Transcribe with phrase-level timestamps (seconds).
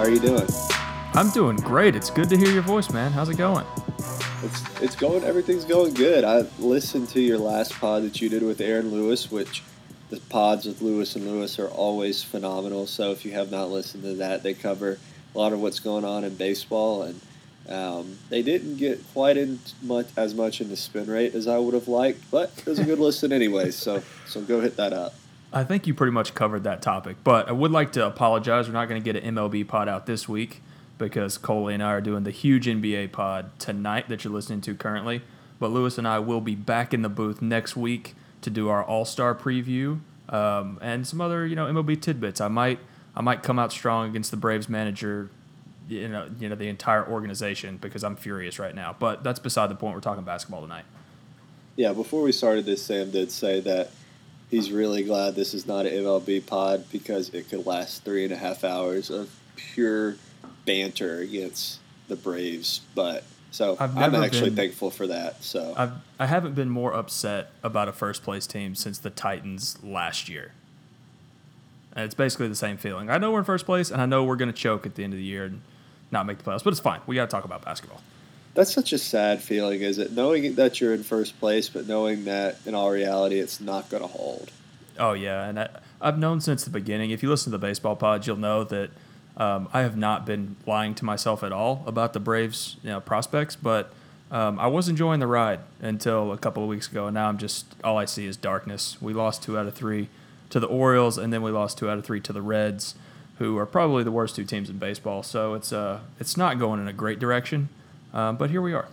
[0.00, 0.48] how are you doing?
[1.12, 1.94] I'm doing great.
[1.94, 3.12] It's good to hear your voice, man.
[3.12, 3.66] How's it going?
[4.42, 5.24] It's it's going.
[5.24, 6.24] Everything's going good.
[6.24, 9.62] I listened to your last pod that you did with Aaron Lewis, which
[10.08, 12.86] the pods with Lewis and Lewis are always phenomenal.
[12.86, 14.98] So if you have not listened to that, they cover
[15.34, 17.20] a lot of what's going on in baseball, and
[17.68, 21.58] um, they didn't get quite in much as much in the spin rate as I
[21.58, 23.70] would have liked, but it was a good listen anyway.
[23.70, 25.12] So so go hit that up.
[25.52, 28.68] I think you pretty much covered that topic, but I would like to apologize.
[28.68, 30.62] We're not going to get an MLB pod out this week
[30.96, 34.74] because Coley and I are doing the huge NBA pod tonight that you're listening to
[34.74, 35.22] currently.
[35.58, 38.84] But Lewis and I will be back in the booth next week to do our
[38.84, 42.40] All Star preview um, and some other you know MLB tidbits.
[42.40, 42.78] I might
[43.14, 45.30] I might come out strong against the Braves manager,
[45.88, 48.94] you know you know the entire organization because I'm furious right now.
[48.98, 49.94] But that's beside the point.
[49.94, 50.84] We're talking basketball tonight.
[51.76, 53.90] Yeah, before we started this, Sam did say that
[54.50, 58.32] he's really glad this is not an MLB pod because it could last three and
[58.32, 60.16] a half hours of pure
[60.66, 62.80] banter against the Braves.
[62.94, 65.42] But so I'm never actually been- thankful for that.
[65.42, 69.78] So I've I haven't been more upset about a first place team since the Titans
[69.82, 70.52] last year.
[71.94, 73.10] And it's basically the same feeling.
[73.10, 75.02] I know we're in first place, and I know we're going to choke at the
[75.02, 75.60] end of the year and
[76.12, 77.00] not make the playoffs, but it's fine.
[77.06, 78.00] We got to talk about basketball.
[78.54, 80.12] That's such a sad feeling, is it?
[80.12, 84.02] Knowing that you're in first place, but knowing that in all reality it's not going
[84.02, 84.50] to hold.
[84.98, 85.68] Oh yeah, and I,
[86.00, 87.10] I've known since the beginning.
[87.10, 88.90] If you listen to the baseball pods, you'll know that
[89.36, 93.00] um, I have not been lying to myself at all about the Braves, you know,
[93.00, 93.56] prospects.
[93.56, 93.92] But
[94.30, 97.38] um, I was enjoying the ride until a couple of weeks ago, and now I'm
[97.38, 99.00] just all I see is darkness.
[99.00, 100.08] We lost two out of three
[100.50, 102.94] to the Orioles, and then we lost two out of three to the Reds,
[103.38, 105.22] who are probably the worst two teams in baseball.
[105.22, 107.68] So it's uh, it's not going in a great direction.
[108.12, 108.88] Um, but here we are.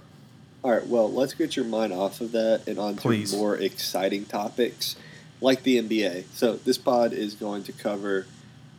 [0.64, 3.34] All right, well, let's get your mind off of that and onto Please.
[3.34, 4.96] more exciting topics
[5.40, 6.26] like the NBA.
[6.34, 8.26] So, this pod is going to cover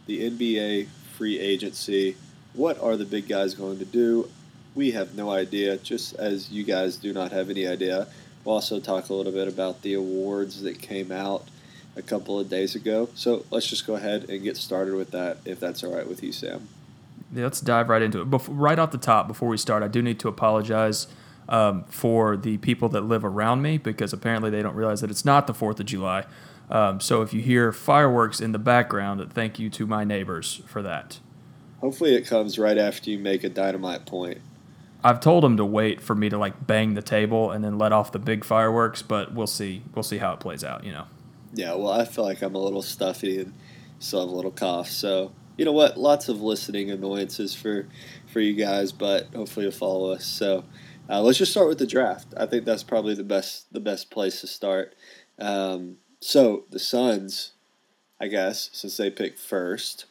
[0.06, 2.16] the NBA free agency.
[2.52, 4.28] What are the big guys going to do?
[4.74, 8.08] We have no idea, just as you guys do not have any idea.
[8.44, 11.48] We'll also talk a little bit about the awards that came out
[11.96, 13.08] a couple of days ago.
[13.14, 16.22] So, let's just go ahead and get started with that, if that's all right with
[16.22, 16.68] you, Sam.
[17.32, 18.30] Yeah, let's dive right into it.
[18.30, 21.06] Bef- right off the top, before we start, I do need to apologize
[21.48, 25.24] um, for the people that live around me because apparently they don't realize that it's
[25.24, 26.24] not the 4th of July.
[26.70, 30.82] Um, so if you hear fireworks in the background, thank you to my neighbors for
[30.82, 31.18] that.
[31.80, 34.38] Hopefully, it comes right after you make a dynamite point.
[35.04, 37.92] I've told them to wait for me to like bang the table and then let
[37.92, 39.82] off the big fireworks, but we'll see.
[39.94, 40.84] We'll see how it plays out.
[40.84, 41.04] You know.
[41.54, 43.54] Yeah, well, I feel like I'm a little stuffy and
[44.00, 44.90] still have a little cough.
[44.90, 45.98] So, you know what?
[45.98, 47.86] Lots of listening annoyances for
[48.26, 50.24] for you guys, but hopefully you'll follow us.
[50.24, 50.64] So,
[51.10, 52.28] uh, let's just start with the draft.
[52.36, 54.94] I think that's probably the best the best place to start.
[55.38, 57.52] Um, so the Suns,
[58.20, 60.06] I guess, since they picked first,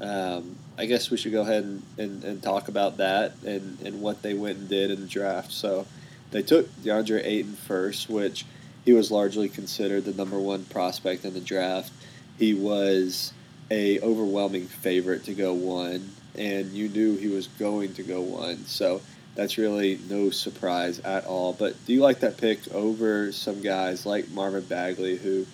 [0.00, 4.00] um, I guess we should go ahead and, and, and talk about that and, and
[4.00, 5.52] what they went and did in the draft.
[5.52, 5.86] So
[6.30, 8.46] they took DeAndre Ayton first, which
[8.84, 11.92] he was largely considered the number one prospect in the draft.
[12.38, 13.32] He was
[13.70, 18.64] a overwhelming favorite to go one, and you knew he was going to go one.
[18.66, 19.00] So
[19.34, 21.52] that's really no surprise at all.
[21.52, 25.46] But do you like that pick over some guys like Marvin Bagley, who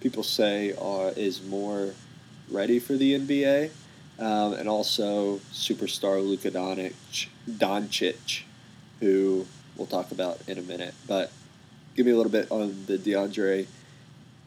[0.00, 1.90] people say are, is more
[2.50, 3.70] ready for the NBA,
[4.18, 8.42] um, and also superstar Luka Doncic, Doncic,
[9.00, 9.46] who
[9.76, 10.94] we'll talk about in a minute.
[11.08, 11.32] But
[11.96, 13.66] give me a little bit on the DeAndre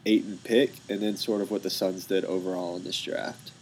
[0.08, 3.52] Ayton pick, and then sort of what the Suns did overall in this draft.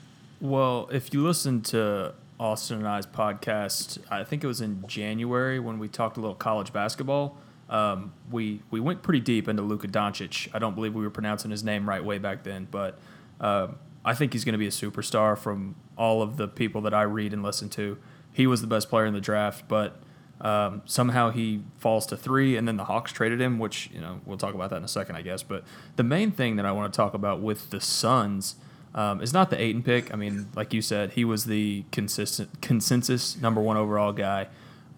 [0.40, 5.58] Well, if you listen to Austin and I's podcast, I think it was in January
[5.58, 7.36] when we talked a little college basketball.
[7.68, 10.48] Um, we we went pretty deep into Luka Doncic.
[10.54, 12.98] I don't believe we were pronouncing his name right way back then, but
[13.40, 15.36] um, I think he's going to be a superstar.
[15.36, 17.98] From all of the people that I read and listen to,
[18.32, 20.00] he was the best player in the draft, but
[20.40, 24.20] um, somehow he falls to three, and then the Hawks traded him, which you know
[24.26, 25.42] we'll talk about that in a second, I guess.
[25.42, 25.64] But
[25.96, 28.56] the main thing that I want to talk about with the Suns
[28.94, 30.12] um, is not the Ayton pick.
[30.12, 34.48] I mean, like you said, he was the consistent consensus number one overall guy.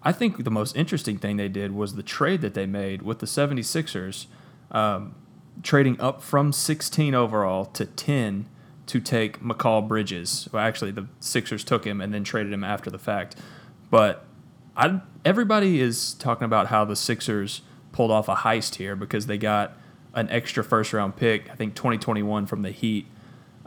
[0.01, 3.19] I think the most interesting thing they did was the trade that they made with
[3.19, 4.27] the 76ers,
[4.71, 5.15] um,
[5.61, 8.47] trading up from 16 overall to 10
[8.85, 10.47] to take Mikal Bridges.
[10.51, 13.35] Well, actually, the Sixers took him and then traded him after the fact.
[13.91, 14.25] But
[14.77, 17.61] I, everybody is talking about how the Sixers
[17.91, 19.73] pulled off a heist here because they got
[20.13, 23.05] an extra first round pick, I think 2021 from the Heat,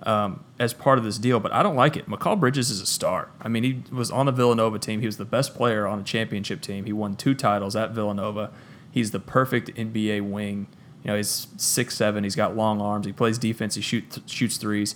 [0.05, 1.41] um, as part of this deal.
[1.41, 2.09] But I don't like it.
[2.09, 3.31] Mikal Bridges is a star.
[3.41, 5.01] I mean, he was on the Villanova team.
[5.01, 6.85] He was the best player on a championship team.
[6.85, 8.51] He won two titles at Villanova.
[8.91, 10.67] He's the perfect NBA wing
[11.03, 12.25] You know, he's six seven.
[12.25, 13.07] He's got long arms.
[13.07, 13.75] He plays defense.
[13.75, 14.95] He shoot, shoots threes.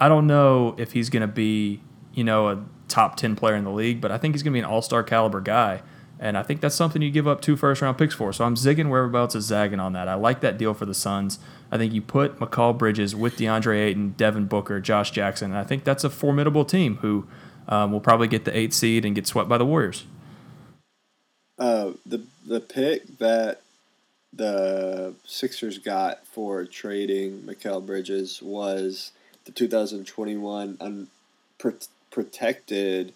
[0.00, 1.82] I don't know if he's going to be,
[2.14, 4.56] you know, a top 10 player in the league, but I think he's going to
[4.56, 5.82] be an all star caliber guy.
[6.22, 8.30] And I think that's something you give up two first round picks for.
[8.32, 10.06] So I'm zigging where everybody else is zagging on that.
[10.06, 11.38] I like that deal for the Suns.
[11.70, 15.52] I think you put Mikal Bridges with DeAndre Ayton, Devin Booker, Josh Jackson.
[15.52, 17.26] And I think that's a formidable team who
[17.68, 20.04] um, will probably get the eight seed and get swept by the Warriors.
[21.58, 23.60] Uh, the the pick that
[24.32, 29.12] the Sixers got for trading Mikal Bridges was
[29.44, 30.78] the 2021
[32.10, 33.14] unprotected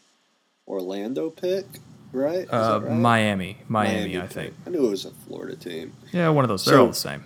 [0.66, 1.66] Orlando pick,
[2.12, 2.46] right?
[2.50, 2.92] Uh, right?
[2.92, 3.58] Miami.
[3.68, 4.54] Miami, Miami, I think.
[4.66, 5.92] I knew it was a Florida team.
[6.12, 6.64] Yeah, one of those.
[6.64, 7.24] They're all the same.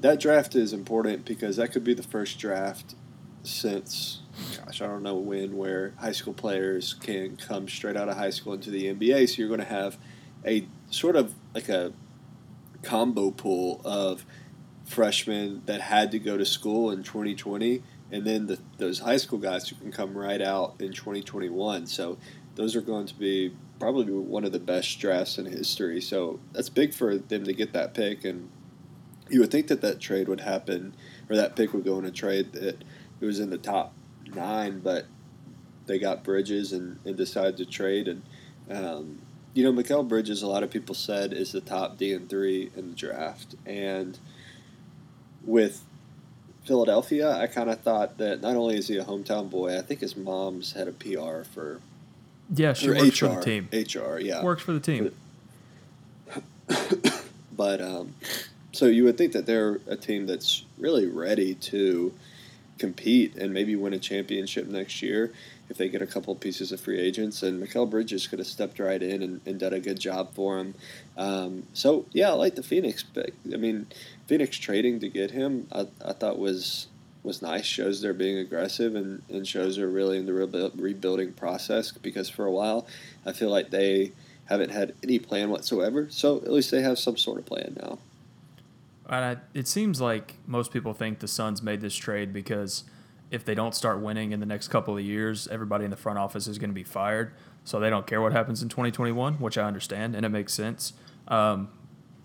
[0.00, 2.94] That draft is important because that could be the first draft
[3.42, 4.22] since,
[4.56, 8.30] gosh, I don't know when, where high school players can come straight out of high
[8.30, 9.28] school into the NBA.
[9.28, 9.98] So you're going to have
[10.44, 11.92] a sort of like a
[12.82, 14.24] combo pool of
[14.86, 19.38] freshmen that had to go to school in 2020 and then the, those high school
[19.38, 22.18] guys who can come right out in 2021 so
[22.54, 26.00] those are going to be probably one of the best drafts in history.
[26.00, 28.24] So that's big for them to get that pick.
[28.24, 28.50] And
[29.30, 30.94] you would think that that trade would happen
[31.28, 32.84] or that pick would go in a trade that
[33.20, 33.94] it was in the top
[34.26, 35.06] nine but
[35.86, 38.06] they got bridges and, and decided to trade.
[38.06, 38.22] And
[38.70, 39.22] um,
[39.54, 42.70] you know, Mikal Bridges, a lot of people said is the top D and three
[42.76, 44.16] in the draft, and
[45.44, 45.84] with
[46.64, 50.00] Philadelphia, I kind of thought that not only is he a hometown boy, I think
[50.00, 51.80] his mom's had a PR for.
[52.52, 53.68] Yeah, she works HR, for the team.
[53.72, 55.14] HR, yeah, works for the team.
[57.56, 58.14] but um,
[58.72, 62.12] so you would think that they're a team that's really ready to
[62.78, 65.32] compete and maybe win a championship next year
[65.68, 67.42] if they get a couple pieces of free agents.
[67.42, 70.56] And Mikal Bridges could have stepped right in and, and done a good job for
[70.56, 70.74] them.
[71.16, 73.34] Um, so, yeah, I like the Phoenix pick.
[73.52, 73.86] I mean,
[74.30, 76.86] Phoenix trading to get him, I, I thought was
[77.24, 77.64] was nice.
[77.64, 82.46] Shows they're being aggressive and, and shows they're really in the rebuilding process because for
[82.46, 82.86] a while
[83.26, 84.12] I feel like they
[84.44, 86.06] haven't had any plan whatsoever.
[86.10, 87.98] So at least they have some sort of plan now.
[89.08, 92.84] And I, it seems like most people think the Suns made this trade because
[93.32, 96.20] if they don't start winning in the next couple of years, everybody in the front
[96.20, 97.32] office is going to be fired.
[97.64, 100.92] So they don't care what happens in 2021, which I understand and it makes sense.
[101.26, 101.70] Um,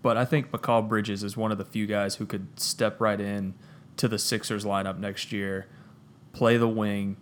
[0.02, 3.20] but I think Mikal Bridges is one of the few guys who could step right
[3.20, 3.54] in
[3.96, 5.66] to the Sixers lineup next year,
[6.32, 7.16] play the wing,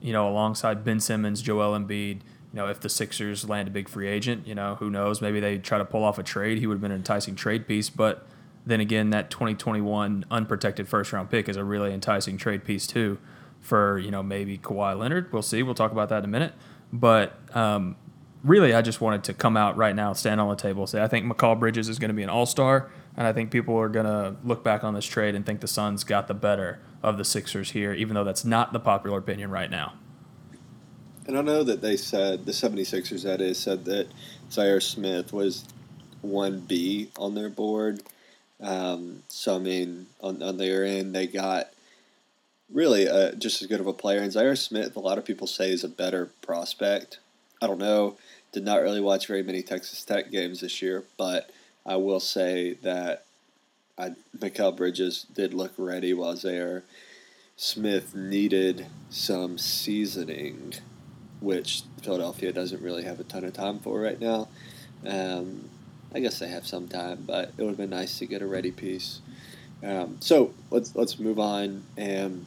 [0.00, 2.20] you know, alongside Ben Simmons, Joel Embiid.
[2.52, 5.20] You know, if the Sixers land a big free agent, you know, who knows?
[5.20, 6.58] Maybe they try to pull off a trade.
[6.58, 8.26] He would have been an enticing trade piece, but
[8.64, 13.18] then again, that 2021 unprotected first round pick is a really enticing trade piece too
[13.60, 15.32] for, you know, maybe Kawhi Leonard.
[15.32, 15.62] We'll see.
[15.62, 16.54] We'll talk about that in a minute.
[16.92, 17.96] But um,
[18.46, 21.08] really, I just wanted to come out right now, stand on the table, say I
[21.08, 22.90] think Mikal Bridges is going to be an all star.
[23.16, 25.68] And I think people are going to look back on this trade and think the
[25.68, 29.50] Suns got the better of the Sixers here, even though that's not the popular opinion
[29.50, 29.94] right now.
[31.26, 34.08] And I know that they said, the 76ers, that is, said that
[34.50, 35.64] Zhaire Smith was
[36.24, 38.02] 1B on their board.
[38.60, 41.68] Um, so I mean, on on their end, they got
[42.72, 44.20] really uh, just as good of a player.
[44.20, 47.18] And Zhaire Smith, a lot of people say is a better prospect.
[47.60, 48.16] I don't know.
[48.52, 51.50] Did not really watch very many Texas Tech games this year, but
[51.84, 53.24] I will say that
[53.98, 54.14] I,
[54.72, 56.82] Bridges did look ready while Zhaire
[57.56, 60.74] Smith needed some seasoning,
[61.40, 64.48] which Philadelphia doesn't really have a ton of time for right now.
[65.06, 65.70] Um,
[66.14, 68.46] I guess they have some time, but it would have been nice to get a
[68.46, 69.20] ready piece.
[69.82, 71.84] Um, so let's let's move on.
[71.96, 72.44] And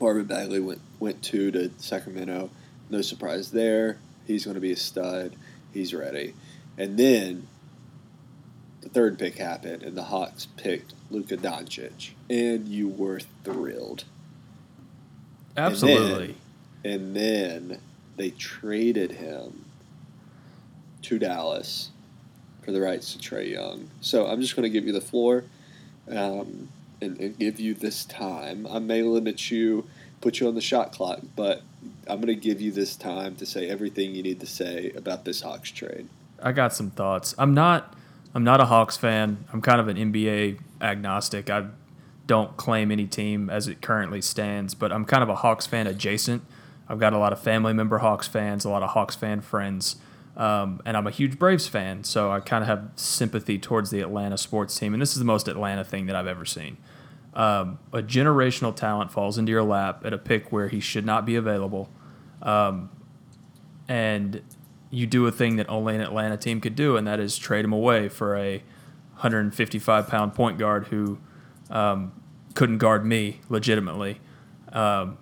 [0.00, 2.50] Marvin Bagley went went two to Sacramento.
[2.90, 3.98] No surprise there.
[4.28, 5.34] He's going to be a stud.
[5.72, 6.34] He's ready.
[6.76, 7.48] And then
[8.82, 14.04] the third pick happened, and the Hawks picked Luka Doncic, and you were thrilled.
[15.56, 16.36] Absolutely.
[16.84, 17.80] And then, and then
[18.16, 19.64] they traded him
[21.02, 21.90] to Dallas
[22.62, 23.88] for the rights to Trae Young.
[24.02, 25.44] So I'm just going to give you the floor
[26.10, 26.68] um,
[27.00, 28.66] and, and, give you this time.
[28.70, 29.86] I may limit you,
[30.20, 31.62] put you on the shot clock, but
[32.08, 35.24] I'm going to give you this time to say everything you need to say about
[35.24, 36.08] this Hawks trade.
[36.42, 37.34] I got some thoughts.
[37.38, 37.94] I'm not.
[38.34, 39.44] I'm not a Hawks fan.
[39.52, 41.50] I'm kind of an NBA agnostic.
[41.50, 41.66] I
[42.26, 45.86] don't claim any team as it currently stands, but I'm kind of a Hawks fan
[45.86, 46.42] adjacent.
[46.88, 49.96] I've got a lot of family member Hawks fans, a lot of Hawks fan friends.
[50.36, 54.00] Um, and I'm a huge Braves fan, so I kind of have sympathy towards the
[54.00, 54.92] Atlanta sports team.
[54.92, 56.76] And this is the most Atlanta thing that I've ever seen.
[57.34, 61.24] Um, a generational talent falls into your lap at a pick where he should not
[61.24, 61.88] be available.
[62.42, 62.90] Um,
[63.88, 64.42] and
[64.90, 67.64] you do a thing that only an Atlanta team could do, and that is trade
[67.64, 68.62] him away for a
[69.14, 71.18] 155 pound point guard who
[71.70, 72.12] um,
[72.54, 74.20] couldn't guard me legitimately
[74.72, 75.18] um,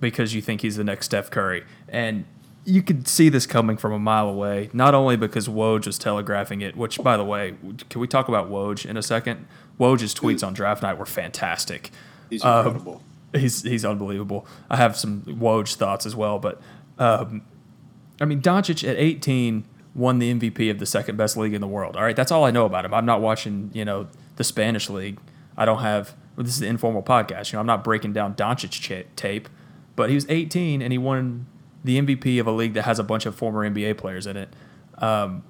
[0.00, 1.64] because you think he's the next Steph Curry.
[1.88, 2.24] And
[2.64, 6.60] you could see this coming from a mile away, not only because Woj was telegraphing
[6.60, 7.54] it, which, by the way,
[7.88, 9.46] can we talk about Woj in a second?
[9.78, 11.90] Woj's tweets on draft night were fantastic.
[12.30, 13.02] He's incredible.
[13.34, 14.46] Um, he's, he's unbelievable.
[14.68, 16.60] I have some Woj thoughts as well, but
[16.98, 17.42] um,
[18.20, 21.66] I mean, Doncic at 18 won the MVP of the second best league in the
[21.66, 21.96] world.
[21.96, 22.94] All right, that's all I know about him.
[22.94, 25.18] I'm not watching, you know, the Spanish league.
[25.56, 26.14] I don't have.
[26.36, 27.52] Well, this is an informal podcast.
[27.52, 29.48] You know, I'm not breaking down Doncic tape,
[29.96, 31.46] but he was 18 and he won
[31.82, 34.54] the MVP of a league that has a bunch of former NBA players in it.
[34.98, 35.42] Um,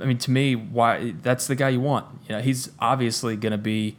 [0.00, 2.06] I mean, to me, why that's the guy you want.
[2.28, 3.96] You know, he's obviously going to be.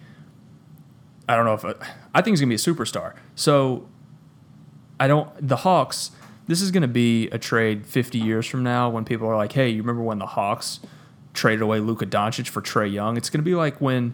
[1.27, 1.75] I don't know if a,
[2.13, 3.15] I think he's going to be a superstar.
[3.35, 3.87] So,
[4.99, 5.29] I don't.
[5.45, 6.11] The Hawks
[6.47, 9.53] this is going to be a trade 50 years from now when people are like,
[9.53, 10.79] hey, you remember when the Hawks
[11.33, 13.17] traded away Luka Doncic for Trae Young?
[13.17, 14.13] It's going to be like when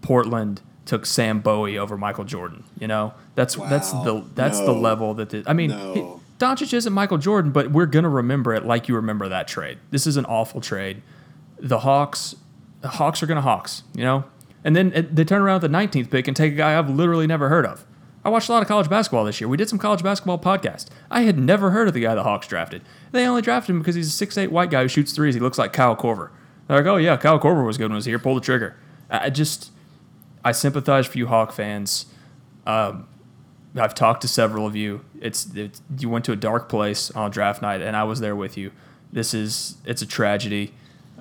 [0.00, 2.64] Portland took Sam Bowie over Michael Jordan.
[2.78, 3.68] You know, that's wow.
[3.68, 4.66] that's the that's no.
[4.66, 6.19] the level that the, I mean, no.
[6.40, 9.78] Doncic isn't Michael Jordan, but we're to remember it like you remember that trade.
[9.90, 11.02] This is an awful trade.
[11.58, 12.34] The Hawks,
[12.80, 13.82] the Hawks are to Hawks.
[13.94, 14.24] You know,
[14.64, 17.26] and then they turn around at the 19th pick and take a guy I've literally
[17.26, 17.84] never heard of.
[18.24, 19.48] I watched a lot of college basketball this year.
[19.48, 20.86] We did some college basketball podcast.
[21.10, 22.82] I had never heard of the guy the Hawks drafted.
[23.12, 25.34] They only drafted him because he's a six-eight white guy who shoots threes.
[25.34, 26.30] He looks like Kyle Korver.
[26.68, 28.18] They're like, oh yeah, Kyle Korver was good when he was here.
[28.18, 28.76] Pull the trigger.
[29.10, 29.72] I just,
[30.42, 32.06] I sympathize for you Hawk fans.
[32.66, 33.08] Um,
[33.76, 35.04] I've talked to several of you.
[35.20, 38.36] It's, it's you went to a dark place on draft night, and I was there
[38.36, 38.72] with you.
[39.12, 40.72] This is it's a tragedy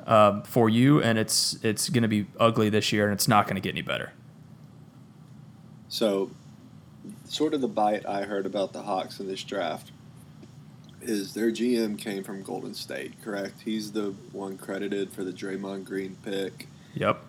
[0.06, 3.46] um, for you, and it's it's going to be ugly this year, and it's not
[3.46, 4.13] going to get any better.
[5.88, 6.32] So
[7.25, 9.91] sort of the bite I heard about the Hawks in this draft
[11.01, 13.62] is their GM came from Golden State, correct?
[13.63, 16.68] He's the one credited for the Draymond Green pick.
[16.96, 17.24] Yep.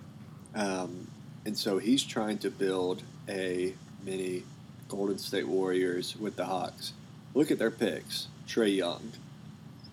[0.55, 1.07] Um,
[1.47, 3.75] and so he's trying to build a
[4.05, 4.43] mini
[4.91, 6.93] Golden State Warriors with the Hawks.
[7.33, 8.27] Look at their picks.
[8.47, 9.13] Trae Young.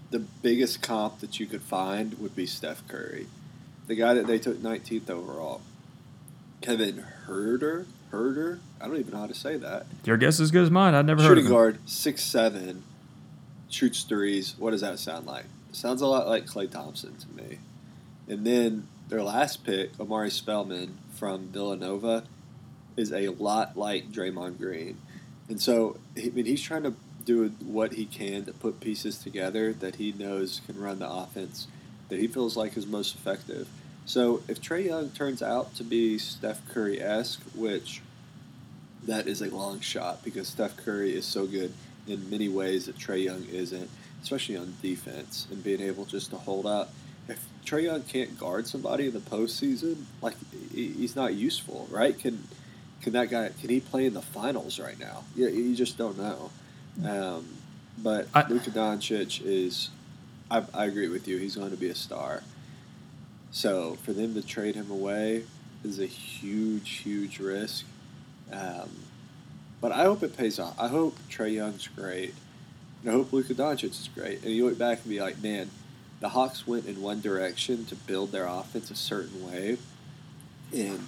[0.10, 3.27] The biggest comp that you could find would be Steph Curry,
[3.88, 5.62] the guy that they took 19th overall.
[6.62, 8.60] Kevin Huerter, Herder.
[8.82, 9.86] I don't even know how to say that.
[10.06, 10.96] Your guess is as good as mine.
[10.96, 12.84] I've never Shooting heard of guard, six seven,
[13.70, 14.56] shoots threes.
[14.58, 15.46] What does that sound like?
[15.72, 17.60] Sounds a lot like Klay Thompson to me.
[18.27, 22.24] And then their last pick, Omari Spellman from Villanova,
[22.98, 24.98] is a lot like Draymond Green.
[25.48, 29.74] And so, I mean, he's trying to do what he can to put pieces together
[29.74, 31.68] that he knows can run the offense
[32.10, 33.68] that he feels like is most effective.
[34.06, 38.01] So if Trae Young turns out to be Steph Curry esque, which
[39.06, 41.74] that is a long shot because Steph Curry is so good
[42.08, 43.89] in many ways that Trae Young isn't,
[44.24, 46.94] especially on defense and being able just to hold up.
[47.27, 50.36] If Trae Young can't guard somebody in the postseason, like
[50.74, 52.18] he's not useful, right?
[52.18, 52.48] Can
[53.01, 55.24] can that guy can he play in the finals right now?
[55.36, 56.51] Yeah, you just don't know.
[57.06, 57.48] Um,
[57.98, 59.89] but I, Luka Doncic is,
[60.50, 61.38] I, I agree with you.
[61.38, 62.44] He's going to be a star.
[63.51, 65.44] So for them to trade him away
[65.84, 67.86] is a huge, huge risk.
[68.51, 68.89] Um,
[69.80, 70.80] but I hope it pays off.
[70.80, 72.34] I hope Trae Young's great.
[73.01, 74.44] And I hope Luka Doncic is great.
[74.44, 75.70] And you look back and be like, man,
[76.20, 79.77] the Hawks went in one direction to build their offense a certain way,
[80.74, 81.08] and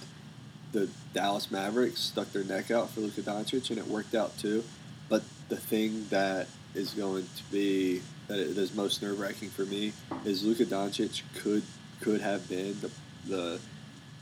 [0.72, 4.64] the Dallas Mavericks stuck their neck out for Luka Doncic, and it worked out too.
[5.08, 9.92] But the thing that is going to be that is most nerve wracking for me
[10.24, 11.62] is Luka Doncic could
[12.00, 12.90] could have been the,
[13.26, 13.60] the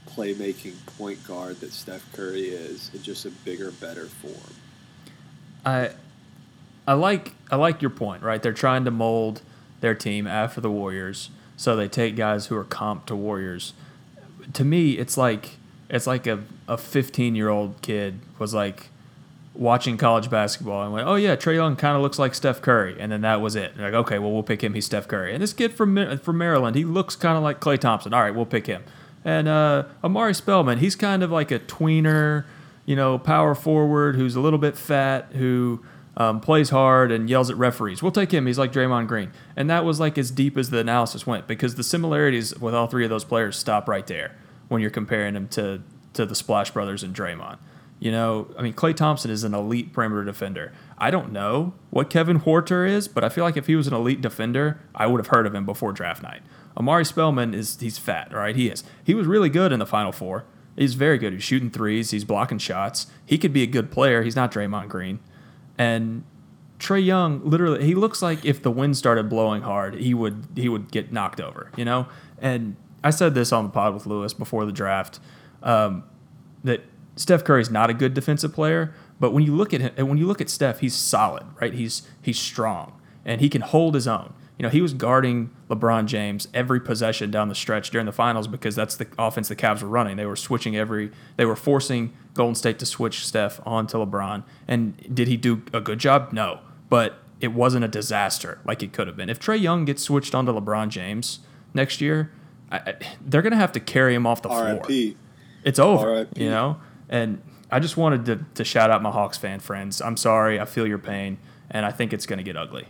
[0.09, 4.55] playmaking point guard that Steph Curry is in just a bigger, better form.
[5.65, 5.91] I
[6.87, 8.43] I like I like your point, right?
[8.43, 9.43] They're trying to mold
[9.81, 13.75] their team after the Warriors, so they take guys who are comp to Warriors.
[14.55, 15.57] To me, it's like
[15.91, 18.89] it's like a, a 15 year old kid was like
[19.55, 22.97] watching college basketball and went, oh yeah, Trae Young kind of looks like Steph Curry,
[22.99, 23.77] and then that was it.
[23.77, 24.75] like, okay, well we'll pick him.
[24.75, 25.33] He's Steph Curry.
[25.33, 28.15] And this kid from from Maryland, he looks kind of like Klay Thompson.
[28.15, 28.85] All right, we'll pick him.
[29.25, 32.45] And uh, Omari Spellman, he's kind of like a tweener,
[32.87, 35.85] you know, power forward who's a little bit fat, who
[36.17, 38.03] um, plays hard and yells at referees.
[38.03, 38.47] We'll take him.
[38.47, 39.33] He's like Draymond Green.
[39.57, 42.87] And that was like as deep as the analysis went because the similarities with all
[42.87, 44.35] three of those players stop right there
[44.69, 45.83] when you're comparing him to
[46.15, 47.59] to the Splash Brothers and Draymond.
[48.01, 50.73] You know, I mean, Klay Thompson is an elite perimeter defender.
[50.97, 53.95] I don't know what Kevin Huerter is, but I feel like if he was an
[53.95, 56.43] elite defender, I would have heard of him before draft night.
[56.77, 58.55] Omari Spellman is he's fat, right?
[58.55, 58.85] He is.
[59.03, 60.45] He was really good in the Final Four.
[60.77, 61.33] He's very good.
[61.33, 62.13] He's shooting threes.
[62.13, 63.09] He's blocking shots.
[63.27, 64.23] He could be a good player.
[64.23, 65.19] He's not Draymond Green.
[65.77, 66.23] And
[66.79, 70.69] Trae Young, literally, he looks like if the wind started blowing hard, he would he
[70.69, 71.73] would get knocked over.
[71.77, 72.07] You know,
[72.41, 75.21] and I said this on the pod with Lewis before the draft
[75.63, 76.05] um,
[76.65, 76.83] that
[77.17, 80.19] Steph Curry is not a good defensive player, but when you look at him, when
[80.19, 81.75] you look at Steph, he's solid, right?
[81.75, 84.33] He's he's strong and he can hold his own.
[84.59, 88.49] You know, he was guarding LeBron James every possession down the stretch during the finals
[88.49, 90.17] because that's the offense the Cavs were running.
[90.17, 94.43] They were switching every, they were forcing Golden State to switch Steph onto LeBron.
[94.67, 96.33] And did he do a good job?
[96.33, 99.31] No, but it wasn't a disaster like it could have been.
[99.31, 101.39] If Trae Young gets switched onto LeBron James
[101.73, 102.33] next year,
[102.71, 102.95] I, I,
[103.25, 104.83] they're going to have to carry him off the floor.
[105.65, 106.81] It's over, you know.
[107.09, 110.01] And I just wanted to, to shout out my Hawks fan friends.
[110.01, 110.61] I'm sorry.
[110.61, 111.39] I feel your pain,
[111.71, 112.87] and I think it's going to get ugly.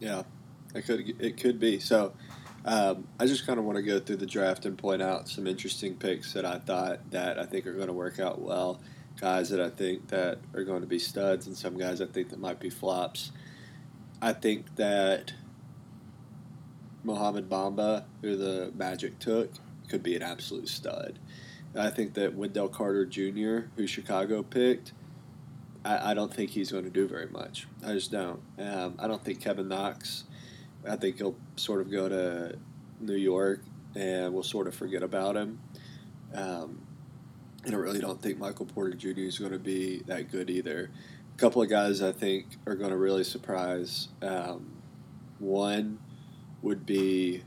[0.00, 0.22] Yeah,
[0.74, 1.78] it could it could be.
[1.78, 2.12] So,
[2.64, 5.46] um, I just kind of want to go through the draft and point out some
[5.46, 8.80] interesting picks that I thought that I think are going to work out well.
[9.20, 12.30] Guys that I think that are going to be studs, and some guys I think
[12.30, 13.30] that might be flops.
[14.20, 15.32] I think that
[17.04, 19.50] Mohamed Bamba, who the Magic took,
[19.88, 21.18] could be an absolute stud.
[21.74, 24.92] I think that Wendell Carter Jr., who Chicago picked,
[25.84, 27.66] I, I don't think he's going to do very much.
[27.84, 28.40] I just don't.
[28.58, 30.24] Um, I don't think Kevin Knox.
[30.88, 32.58] I think he'll sort of go to
[33.00, 33.62] New York
[33.94, 35.60] and we'll sort of forget about him.
[36.34, 36.80] Um,
[37.64, 39.20] and I really don't think Michael Porter Jr.
[39.20, 40.90] is going to be that good either.
[41.34, 44.08] A couple of guys I think are going to really surprise.
[44.20, 44.72] Um,
[45.38, 45.98] one
[46.62, 47.42] would be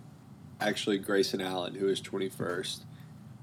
[0.59, 2.81] actually Grayson Allen, who is 21st.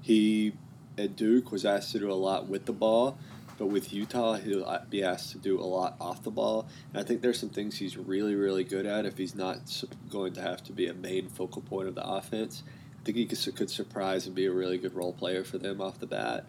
[0.01, 0.53] He
[0.97, 3.17] at Duke was asked to do a lot with the ball,
[3.57, 6.67] but with Utah, he'll be asked to do a lot off the ball.
[6.91, 10.33] And I think there's some things he's really, really good at if he's not going
[10.33, 12.63] to have to be a main focal point of the offense.
[12.99, 15.81] I think he could, could surprise and be a really good role player for them
[15.81, 16.45] off the bat.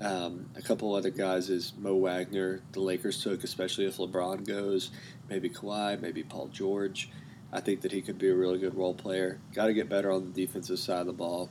[0.00, 4.90] Um, a couple other guys is Mo Wagner, the Lakers took, especially if LeBron goes,
[5.28, 7.10] maybe Kawhi, maybe Paul George.
[7.52, 9.38] I think that he could be a really good role player.
[9.54, 11.50] Got to get better on the defensive side of the ball,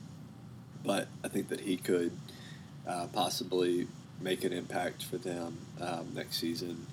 [0.83, 2.11] but I think that he could
[2.87, 3.87] uh, possibly
[4.21, 6.87] make an impact for them um, next season.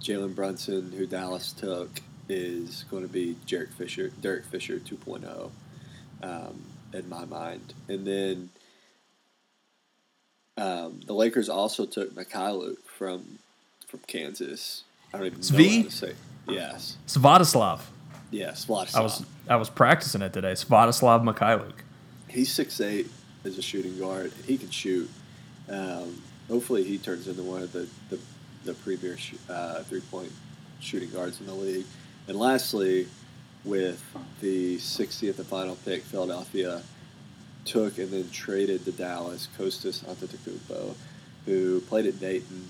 [0.00, 5.50] Jalen Brunson, who Dallas took, is going to be Derek Fisher, Derek Fisher 2.0
[6.22, 7.74] um, in my mind.
[7.88, 8.50] And then
[10.56, 13.38] um, the Lakers also took Mykhailiuk from
[13.86, 14.82] from Kansas.
[15.14, 16.14] I don't even know how to say.
[16.48, 16.96] Yes.
[17.06, 17.80] Svatoslav.
[18.32, 18.96] Vladislav.
[18.96, 20.52] I was I was practicing it today.
[20.52, 21.74] Svatoslav Mykhailiuk.
[22.28, 23.08] He's six eight
[23.44, 24.32] as a shooting guard.
[24.46, 25.08] He can shoot.
[25.68, 28.18] Um, hopefully, he turns into one of the the,
[28.64, 30.32] the premier sh- uh, three point
[30.80, 31.86] shooting guards in the league.
[32.28, 33.06] And lastly,
[33.64, 34.02] with
[34.40, 36.82] the 60th and final pick, Philadelphia
[37.64, 40.94] took and then traded to Dallas Kostas Antetokounmpo,
[41.44, 42.68] who played at Dayton.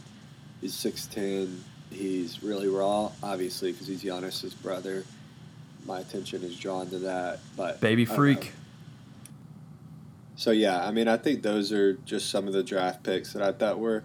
[0.61, 1.59] He's 6'10".
[1.91, 5.05] He's really raw, obviously, because he's Giannis's brother
[5.87, 7.41] my attention is drawn to that.
[7.57, 8.53] But baby freak.
[10.37, 13.43] So yeah, I mean, I think those are just some of the draft picks that
[13.43, 14.05] I thought were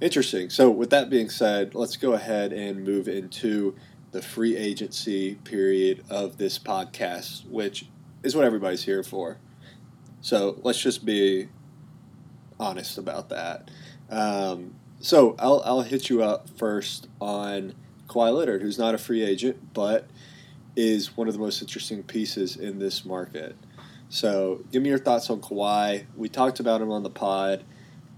[0.00, 0.48] interesting.
[0.48, 3.76] So with that being said, let's go ahead and move into
[4.12, 7.86] the free agency period of this podcast, which
[8.22, 9.38] is what everybody's here for.
[10.22, 11.48] So let's just be
[12.58, 13.70] honest about that.
[14.10, 17.74] Um, so I'll, I'll hit you up first on
[18.08, 20.08] Kawhi Leonard, who's not a free agent, but
[20.76, 23.56] is one of the most interesting pieces in this market.
[24.08, 26.04] So, give me your thoughts on Kawhi.
[26.16, 27.62] We talked about him on the pod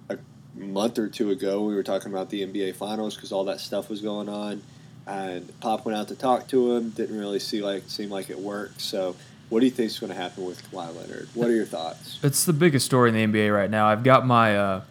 [0.08, 0.18] a
[0.54, 1.64] month or two ago.
[1.64, 4.62] We were talking about the NBA Finals because all that stuff was going on,
[5.06, 6.90] and Pop went out to talk to him.
[6.90, 8.80] Didn't really see like seem like it worked.
[8.80, 9.16] So,
[9.50, 11.28] what do you think is going to happen with Kawhi Leonard?
[11.34, 12.18] What are your thoughts?
[12.22, 13.86] It's the biggest story in the NBA right now.
[13.86, 14.82] I've got my uh,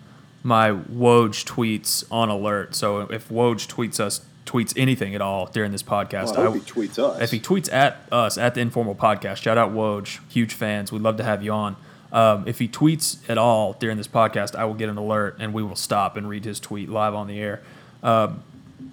[0.43, 2.76] my Woj tweets on alert.
[2.76, 6.31] So if Woj tweets us tweets anything at all during this podcast.
[6.35, 7.21] Well, I hope he tweets us.
[7.21, 10.91] If he tweets at us at the informal podcast, shout out Woj, huge fans.
[10.91, 11.77] We'd love to have you on.
[12.11, 15.53] Um, if he tweets at all during this podcast, I will get an alert and
[15.53, 17.61] we will stop and read his tweet live on the air.
[18.03, 18.43] Um,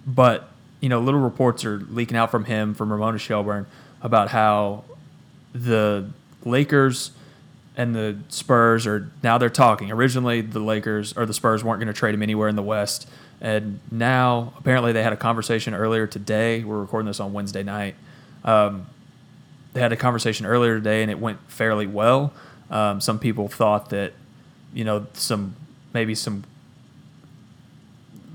[0.06, 0.48] but
[0.80, 3.66] you know, little reports are leaking out from him, from Ramona Shelburne,
[4.00, 4.84] about how
[5.52, 6.08] the
[6.44, 7.10] Lakers
[7.76, 9.90] and the Spurs are now they're talking.
[9.90, 13.08] Originally, the Lakers or the Spurs weren't going to trade him anywhere in the West.
[13.40, 16.64] And now, apparently, they had a conversation earlier today.
[16.64, 17.94] We're recording this on Wednesday night.
[18.44, 18.87] Um,
[19.72, 22.33] they had a conversation earlier today, and it went fairly well.
[22.70, 24.12] Um, some people thought that,
[24.74, 25.55] you know, some
[25.94, 26.44] maybe some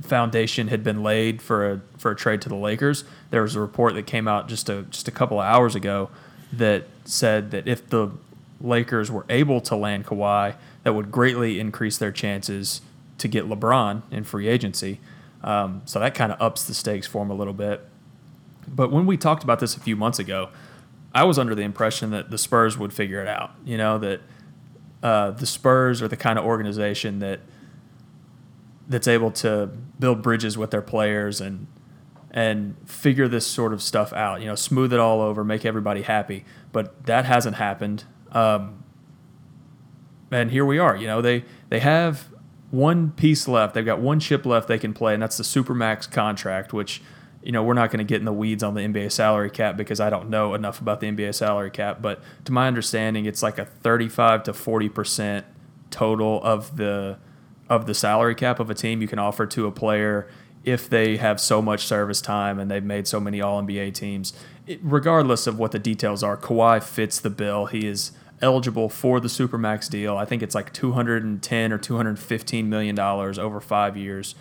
[0.02, 3.04] foundation had been laid for a for a trade to the Lakers.
[3.30, 6.10] There was a report that came out just a just a couple of hours ago
[6.52, 8.12] that said that if the
[8.62, 12.82] Lakers were able to land Kawhi, that would greatly increase their chances
[13.24, 15.00] to get LeBron in free agency.
[15.44, 17.88] Um, so that kind of ups the stakes for him a little bit.
[18.68, 20.50] But when we talked about this a few months ago,
[21.16, 23.52] I was under the impression that the Spurs would figure it out.
[23.64, 24.22] You know that
[25.02, 27.40] uh, the Spurs are the kind of organization that
[28.90, 31.68] that's able to build bridges with their players and
[32.30, 34.42] and figure this sort of stuff out.
[34.42, 36.44] You know, smooth it all over, make everybody happy.
[36.74, 38.04] But that hasn't happened.
[38.34, 38.84] Um,
[40.30, 40.98] and here we are.
[40.98, 42.33] You know, they they have
[42.74, 43.76] one piece left.
[43.76, 47.04] They've got one chip left they can play, and that's the Supermax contract, which
[47.44, 49.78] you know, we're not going to get in the weeds on the NBA salary cap
[49.78, 52.02] because I don't know enough about the NBA salary cap.
[52.02, 55.46] But to my understanding, it's like a 35 to 40 percent
[55.92, 57.20] total of the
[57.70, 60.28] of the salary cap of a team you can offer to a player
[60.64, 64.34] if they have so much service time and they've made so many All NBA teams.
[64.66, 67.66] It, regardless of what the details are, Kawhi fits the bill.
[67.68, 70.18] He is eligible for the supermax deal.
[70.18, 74.36] I think it's like 210 or 215 million dollars over five years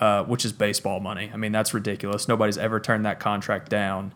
[0.00, 1.30] uh, which is baseball money.
[1.32, 2.28] I mean, that's ridiculous.
[2.28, 4.12] Nobody's ever turned that contract down,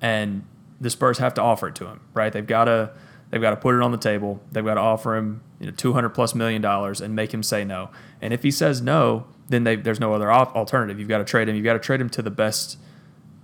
[0.00, 0.44] and
[0.80, 2.32] the Spurs have to offer it to him, right?
[2.32, 2.90] They've got to
[3.30, 4.40] they've got to put it on the table.
[4.50, 7.64] They've got to offer him you know 200 plus million dollars and make him say
[7.64, 7.90] no.
[8.22, 10.98] And if he says no, then they, there's no other alternative.
[10.98, 11.54] You've got to trade him.
[11.54, 12.78] You've got to trade him to the best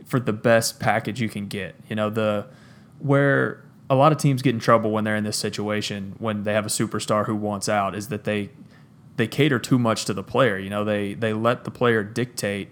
[0.06, 1.74] for the best package you can get.
[1.88, 2.46] You know the
[3.00, 6.52] where a lot of teams get in trouble when they're in this situation when they
[6.52, 8.50] have a superstar who wants out is that they
[9.16, 10.58] they cater too much to the player.
[10.58, 12.68] You know, they they let the player dictate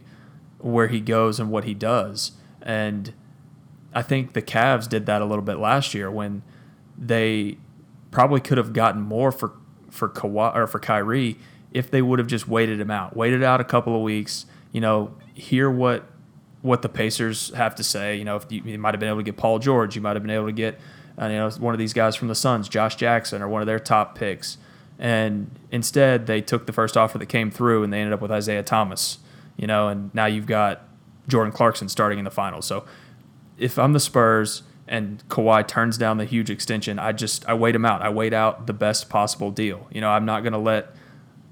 [0.58, 2.32] where he goes and what he does.
[2.60, 3.12] And
[3.94, 6.42] I think the Cavs did that a little bit last year when
[6.96, 7.58] they
[8.10, 9.52] probably could have gotten more for
[9.90, 11.38] for Kawhi or for Kyrie
[11.72, 14.46] if they would have just waited him out, waited out a couple of weeks.
[14.72, 16.06] You know, hear what
[16.62, 18.16] what the Pacers have to say.
[18.16, 20.16] You know, if you, you might have been able to get Paul George, you might
[20.16, 20.80] have been able to get
[21.18, 23.78] you know one of these guys from the Suns, Josh Jackson, or one of their
[23.78, 24.58] top picks.
[24.98, 28.30] And instead, they took the first offer that came through and they ended up with
[28.30, 29.18] Isaiah Thomas,
[29.56, 30.82] you know, and now you've got
[31.26, 32.66] Jordan Clarkson starting in the finals.
[32.66, 32.84] So
[33.58, 37.74] if I'm the Spurs and Kawhi turns down the huge extension, I just I wait
[37.74, 38.02] him out.
[38.02, 39.88] I wait out the best possible deal.
[39.90, 40.94] You know, I'm not going to let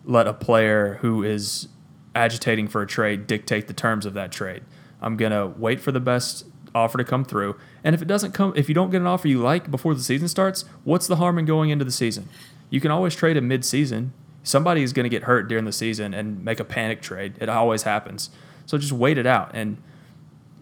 [0.05, 1.69] let a player who is
[2.15, 4.63] agitating for a trade dictate the terms of that trade.
[5.01, 6.45] I'm going to wait for the best
[6.75, 7.57] offer to come through.
[7.85, 10.03] And if it doesn't come if you don't get an offer you like before the
[10.03, 12.29] season starts, what's the harm in going into the season?
[12.73, 14.15] you can always trade him mid-season.
[14.43, 17.35] Somebody is going to get hurt during the season and make a panic trade.
[17.39, 18.31] It always happens.
[18.65, 19.51] So just wait it out.
[19.53, 19.77] And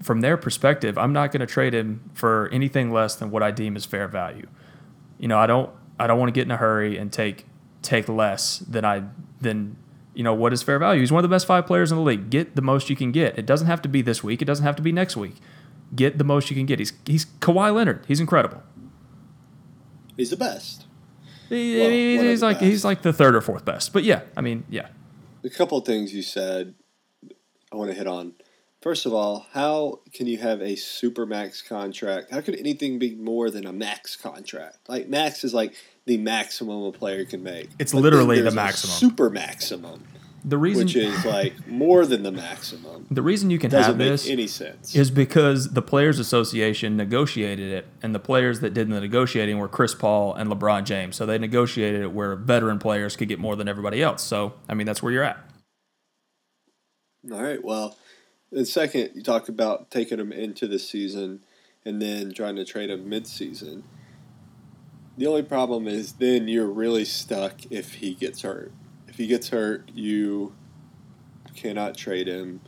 [0.03, 3.53] from their perspective, I'm not going to trade him for anything less than what I
[3.53, 4.49] deem is fair value.
[5.21, 7.47] You know, I don't I don't want to get in a hurry and take
[7.81, 9.05] take less than I
[9.41, 9.77] than
[10.13, 11.01] you know what is fair value.
[11.01, 12.29] He's one of the best five players in the league.
[12.29, 13.39] Get the most you can get.
[13.39, 14.43] It doesn't have to be this week.
[14.43, 15.37] It doesn't have to be next week.
[15.95, 16.79] Get the most you can get.
[16.79, 18.05] He's he's Kawhi Leonard.
[18.07, 18.63] He's incredible.
[20.17, 20.87] He's the best.
[21.49, 22.65] He, well, he's like best.
[22.65, 23.93] he's like the third or fourth best.
[23.93, 24.89] But yeah, I mean, yeah.
[25.45, 26.75] A couple of things you said,
[27.73, 28.35] I want to hit on.
[28.81, 32.31] First of all, how can you have a super max contract?
[32.31, 34.89] How could anything be more than a max contract?
[34.89, 35.75] Like max is like
[36.07, 37.69] the maximum a player can make.
[37.79, 38.95] It's but literally the maximum.
[38.95, 40.05] super maximum.
[40.45, 43.07] The reason, which is like more than the maximum.
[43.11, 47.71] The reason you can Doesn't have this any sense is because the Players Association negotiated
[47.73, 51.17] it, and the players that did the negotiating were Chris Paul and LeBron James.
[51.17, 54.23] So they negotiated it where veteran players could get more than everybody else.
[54.23, 55.39] So I mean, that's where you're at.
[57.31, 57.63] All right.
[57.63, 57.99] Well,
[58.51, 61.41] then second, you talk about taking them into the season
[61.85, 63.85] and then trying to trade them mid-season.
[65.19, 68.73] The only problem is then you're really stuck if he gets hurt
[69.21, 70.55] he gets hurt, you
[71.55, 72.59] cannot trade him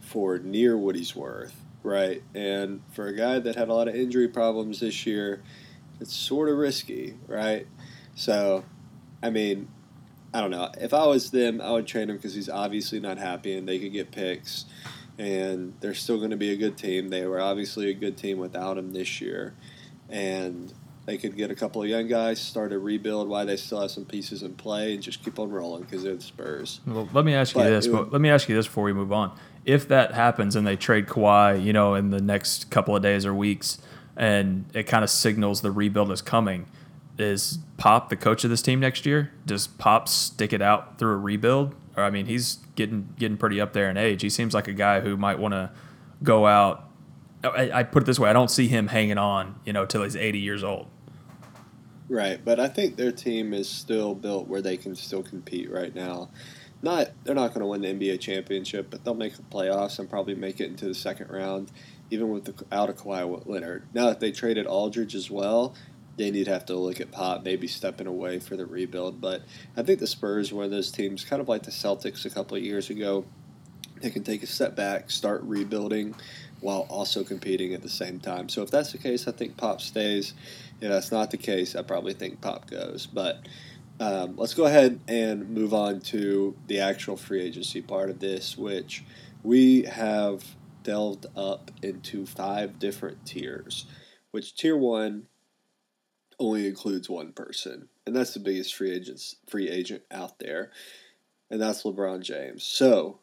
[0.00, 1.54] for near what he's worth,
[1.84, 2.20] right?
[2.34, 5.44] And for a guy that had a lot of injury problems this year,
[6.00, 7.68] it's sort of risky, right?
[8.16, 8.64] So,
[9.22, 9.68] I mean,
[10.34, 10.68] I don't know.
[10.80, 13.78] If I was them, I would trade him because he's obviously not happy and they
[13.78, 14.64] could get picks.
[15.16, 17.10] And they're still going to be a good team.
[17.10, 19.54] They were obviously a good team without him this year.
[20.08, 20.74] And
[21.06, 23.90] they could get a couple of young guys, start a rebuild while they still have
[23.90, 26.80] some pieces in play, and just keep on rolling because they're the Spurs.
[26.86, 27.86] Well, let me ask you this.
[27.88, 29.36] Would, let me ask you this before we move on.
[29.64, 33.26] If that happens and they trade Kawhi, you know, in the next couple of days
[33.26, 33.78] or weeks,
[34.16, 36.66] and it kind of signals the rebuild is coming,
[37.18, 39.32] is Pop the coach of this team next year?
[39.44, 41.74] Does Pop stick it out through a rebuild?
[41.96, 44.22] Or I mean, he's getting getting pretty up there in age.
[44.22, 45.70] He seems like a guy who might want to
[46.22, 46.90] go out
[47.44, 50.02] I, I, put it this way: I don't see him hanging on, you know, till
[50.02, 50.86] he's 80 years old.
[52.08, 55.94] Right, but I think their team is still built where they can still compete right
[55.94, 56.28] now.
[56.82, 60.08] Not they're not going to win the NBA championship, but they'll make the playoffs and
[60.08, 61.72] probably make it into the second round,
[62.10, 63.84] even with the out of Kawhi Leonard.
[63.94, 65.74] Now that they traded Aldridge as well,
[66.18, 69.20] then you'd have to look at Pop maybe stepping away for the rebuild.
[69.20, 69.40] But
[69.74, 72.62] I think the Spurs were those teams, kind of like the Celtics a couple of
[72.62, 73.24] years ago.
[74.02, 76.14] They can take a step back, start rebuilding
[76.64, 78.48] while also competing at the same time.
[78.48, 80.32] So if that's the case, I think Pop stays.
[80.80, 83.04] If that's not the case, I probably think Pop goes.
[83.04, 83.46] But
[84.00, 88.56] um, let's go ahead and move on to the actual free agency part of this,
[88.56, 89.04] which
[89.42, 93.84] we have delved up into five different tiers.
[94.30, 95.26] Which tier one
[96.38, 100.70] only includes one person, and that's the biggest free agents free agent out there,
[101.50, 102.64] and that's LeBron James.
[102.64, 103.18] So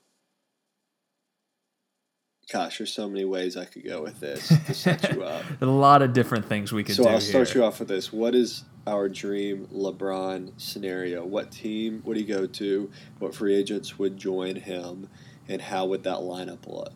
[2.51, 5.43] Gosh, there's so many ways I could go with this to set you up.
[5.61, 7.09] a lot of different things we could so do.
[7.09, 7.61] So I'll start here.
[7.61, 8.11] you off with this.
[8.11, 11.25] What is our dream LeBron scenario?
[11.25, 12.91] What team would he go to?
[13.19, 15.07] What free agents would join him?
[15.47, 16.93] And how would that lineup look?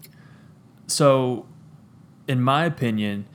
[0.87, 1.45] So,
[2.27, 3.25] in my opinion,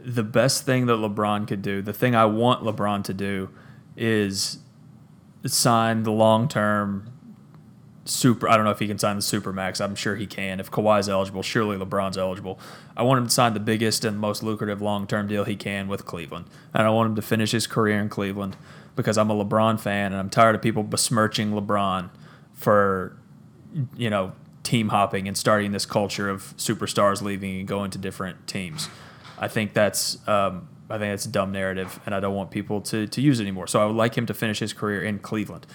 [0.00, 3.50] the best thing that LeBron could do, the thing I want LeBron to do,
[3.96, 4.58] is
[5.46, 7.12] sign the long term
[8.10, 8.48] super.
[8.48, 9.80] I don't know if he can sign the super max.
[9.80, 10.60] I'm sure he can.
[10.60, 12.58] If Kawhi's eligible, surely LeBron's eligible.
[12.96, 15.88] I want him to sign the biggest and most lucrative long term deal he can
[15.88, 18.56] with Cleveland, and I want him to finish his career in Cleveland
[18.96, 22.10] because I'm a LeBron fan and I'm tired of people besmirching LeBron
[22.52, 23.16] for,
[23.96, 24.32] you know,
[24.64, 28.88] team hopping and starting this culture of superstars leaving and going to different teams.
[29.38, 32.80] I think that's um, I think that's a dumb narrative, and I don't want people
[32.82, 33.66] to, to use it anymore.
[33.66, 35.66] So I would like him to finish his career in Cleveland.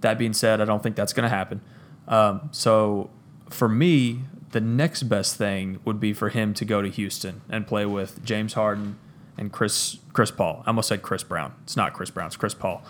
[0.00, 1.60] That being said, I don't think that's going to happen.
[2.08, 3.10] Um, so
[3.48, 7.66] for me, the next best thing would be for him to go to Houston and
[7.66, 8.98] play with James Harden
[9.38, 10.62] and Chris Chris Paul.
[10.66, 11.54] I almost said Chris Brown.
[11.64, 12.26] It's not Chris Brown.
[12.28, 12.84] It's Chris Paul.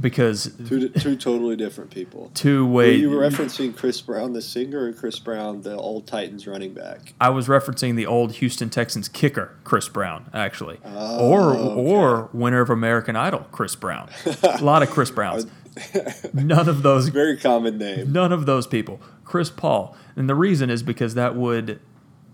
[0.00, 2.32] Because Two, two totally different people.
[2.34, 6.48] two Were way you referencing Chris Brown, the singer, or Chris Brown, the old Titans
[6.48, 7.14] running back?
[7.20, 11.80] I was referencing the old Houston Texans kicker, Chris Brown, actually, Oh, or okay.
[11.80, 14.10] or winner of American Idol, Chris Brown.
[14.42, 15.46] a lot of Chris Browns.
[16.32, 18.12] None of those Very common name.
[18.12, 19.00] None of those people.
[19.24, 19.96] Chris Paul.
[20.16, 21.80] And the reason is because that would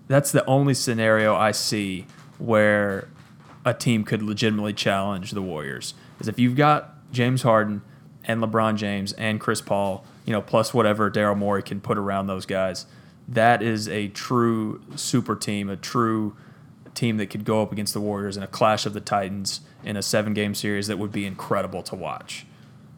[0.09, 2.07] that's the only scenario I see
[2.39, 3.09] where
[3.65, 5.95] a team could legitimately challenge the Warriors.
[6.19, 7.83] Is if you've got James Harden
[8.25, 12.27] and LeBron James and Chris Paul, you know, plus whatever Daryl Morey can put around
[12.27, 12.87] those guys,
[13.29, 16.37] that is a true super team, a true
[16.95, 19.97] team that could go up against the Warriors in a clash of the Titans in
[19.97, 22.45] a seven game series that would be incredible to watch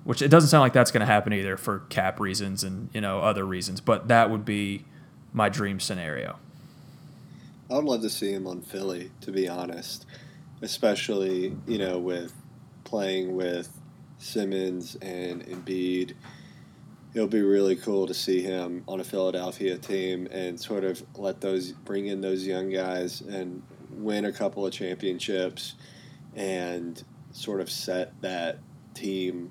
[0.05, 3.01] which it doesn't sound like that's going to happen either for cap reasons and you
[3.01, 4.85] know other reasons but that would be
[5.33, 6.39] my dream scenario
[7.73, 10.05] I would love to see him on Philly, to be honest,
[10.61, 12.35] especially you know with
[12.85, 13.71] playing with
[14.19, 16.13] Simmons and Embiid.
[17.15, 21.41] It'll be really cool to see him on a Philadelphia team and sort of let
[21.41, 25.75] those bring in those young guys and win a couple of championships
[26.37, 28.59] and sort of set that
[28.93, 29.51] team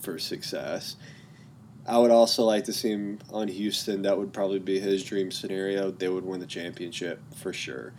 [0.00, 0.96] for success.
[1.86, 4.02] I would also like to see him on Houston.
[4.02, 5.90] That would probably be his dream scenario.
[5.90, 7.92] They would win the championship for sure.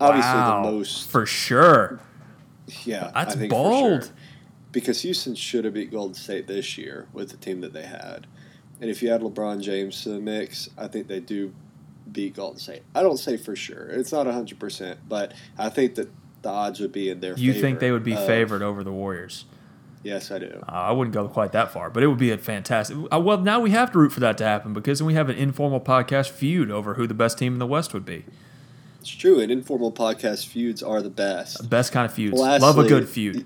[0.00, 1.08] Obviously, Wow, the most.
[1.08, 2.00] for sure
[2.84, 4.04] Yeah, That's I think for bold.
[4.04, 4.12] sure.
[4.72, 8.26] Because Houston should have beat Golden State this year with the team that they had,
[8.80, 11.54] and if you add LeBron James to the mix, I think they do
[12.10, 12.82] beat Golden State.
[12.92, 16.10] I don't say for sure; it's not hundred percent, but I think that
[16.42, 17.36] the odds would be in their.
[17.38, 19.44] you favor think they would be of- favored over the warriors
[20.04, 20.62] Yes, I do.
[20.68, 23.38] uh, i wouldn't go quite that far but it would be a fantastic uh, well
[23.38, 25.80] now we have to root for that to happen because then we have an informal
[25.80, 28.24] podcast feud over who the best team in the west would be
[29.00, 31.58] It's true, and informal podcast feuds are the best.
[31.58, 33.44] The best kind of feuds Lastly, love a good feud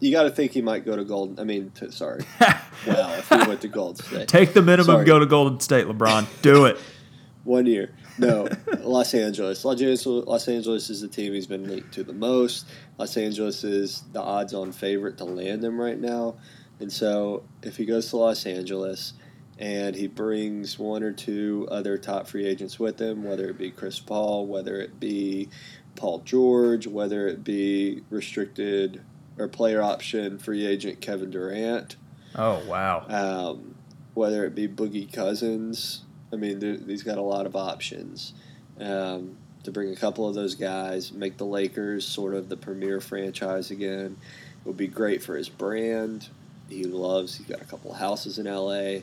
[0.00, 1.40] You got to think he might go to Golden.
[1.40, 2.22] I mean, to, sorry.
[2.40, 4.28] wow, if he went to Golden State.
[4.28, 5.04] take the minimum Sorry.
[5.06, 6.78] go to golden state lebron do it
[7.44, 7.94] One year.
[8.18, 8.48] No,
[8.80, 9.64] Los Angeles.
[9.64, 10.06] Los Angeles.
[10.06, 12.66] Los Angeles is the team he's been linked to the most.
[12.98, 16.36] Los Angeles is the odds-on favorite to land him right now,
[16.80, 19.14] and so if he goes to Los Angeles
[19.58, 23.70] and he brings one or two other top free agents with him, whether it be
[23.70, 25.48] Chris Paul, whether it be
[25.96, 29.02] Paul George, whether it be restricted
[29.36, 31.96] or player option free agent Kevin Durant,
[32.36, 33.74] oh wow um,
[34.14, 36.02] whether it be Boogie Cousins.
[36.32, 38.32] I mean, he's got a lot of options
[38.80, 43.00] um, to bring a couple of those guys, make the Lakers sort of the premier
[43.00, 44.16] franchise again.
[44.60, 46.28] It would be great for his brand.
[46.68, 47.36] He loves.
[47.36, 49.00] He's got a couple of houses in LA.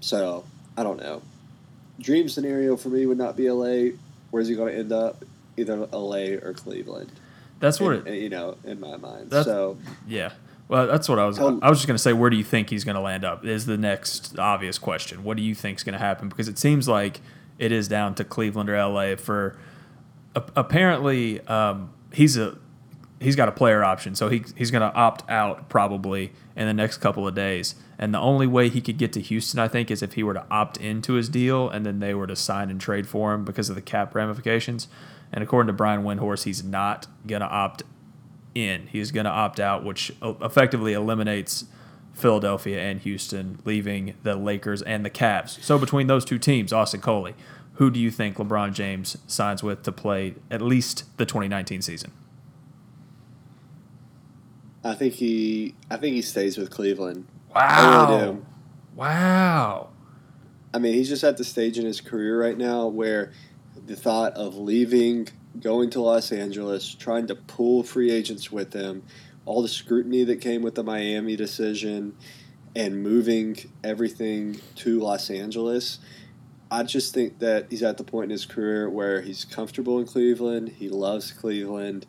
[0.00, 0.44] So
[0.76, 1.22] I don't know.
[2.00, 3.96] Dream scenario for me would not be LA.
[4.30, 5.24] Where's he going to end up?
[5.56, 7.12] Either LA or Cleveland.
[7.60, 9.30] that's what In- it you know, in my mind.
[9.30, 9.76] So
[10.08, 10.32] Yeah.
[10.72, 11.36] Well, that's what I was.
[11.36, 13.24] How- I was just going to say, where do you think he's going to land
[13.26, 13.44] up?
[13.44, 15.22] Is the next obvious question.
[15.22, 16.30] What do you think is going to happen?
[16.30, 17.20] Because it seems like
[17.58, 19.58] it is down to Cleveland or LA for.
[20.34, 22.56] a- Apparently, um, he's a
[23.20, 26.72] he's got a player option, so he he's going to opt out probably in the
[26.74, 27.74] next couple of days.
[27.98, 30.32] And the only way he could get to Houston, I think, is if he were
[30.34, 33.44] to opt into his deal and then they were to sign and trade for him
[33.44, 34.88] because of the cap ramifications.
[35.32, 37.82] And according to Brian Windhorst, he's not going to opt
[38.54, 38.86] in.
[38.88, 41.64] He's going to opt out, which uh, effectively eliminates
[42.12, 45.62] Philadelphia and Houston, leaving the Lakers and the Cavs.
[45.62, 47.34] So between those two teams, Austin Coley,
[47.74, 52.12] who do you think LeBron James signs with to play at least the 2019 season?
[54.84, 57.26] I think he I think he stays with Cleveland.
[57.54, 58.06] Wow.
[58.08, 58.38] I really
[58.94, 59.88] wow.
[60.74, 63.32] I mean, he's just at the stage in his career right now where
[63.86, 65.28] the thought of leaving,
[65.60, 69.02] going to Los Angeles, trying to pull free agents with him,
[69.44, 72.16] all the scrutiny that came with the Miami decision,
[72.74, 75.98] and moving everything to Los Angeles.
[76.70, 80.06] I just think that he's at the point in his career where he's comfortable in
[80.06, 80.70] Cleveland.
[80.78, 82.06] He loves Cleveland.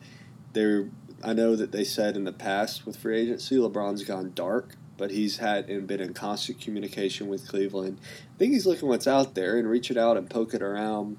[0.54, 0.88] There
[1.24, 5.10] I know that they said in the past with free agency, LeBron's gone dark, but
[5.10, 7.98] he's had and been in constant communication with Cleveland.
[8.34, 11.16] I think he's looking what's out there and reaching out and poking around.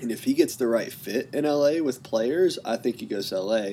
[0.00, 3.30] And if he gets the right fit in LA with players, I think he goes
[3.30, 3.70] to LA.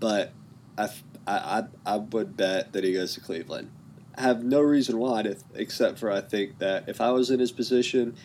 [0.00, 0.32] But
[0.76, 0.88] I,
[1.26, 3.70] I, I would bet that he goes to Cleveland.
[4.16, 7.40] I have no reason why, to, except for I think that if I was in
[7.40, 8.16] his position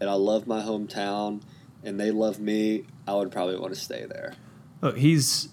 [0.00, 1.42] and I love my hometown
[1.84, 4.34] and they love me, I would probably want to stay there.
[4.80, 5.48] Look, he's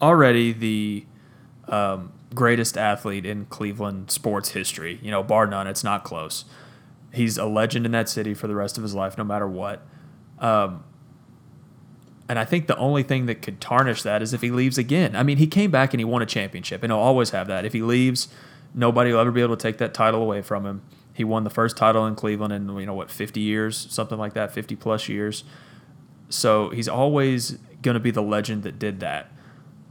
[0.00, 1.04] already the
[1.68, 4.98] um, greatest athlete in Cleveland sports history.
[5.02, 6.44] You know, bar none, it's not close.
[7.12, 9.86] He's a legend in that city for the rest of his life, no matter what.
[10.42, 10.84] Um,
[12.28, 15.16] and I think the only thing that could tarnish that is if he leaves again.
[15.16, 17.64] I mean, he came back and he won a championship, and he'll always have that.
[17.64, 18.28] If he leaves,
[18.74, 20.82] nobody will ever be able to take that title away from him.
[21.14, 24.34] He won the first title in Cleveland in you know what 50 years, something like
[24.34, 25.44] that, 50 plus years.
[26.30, 29.30] So he's always going to be the legend that did that.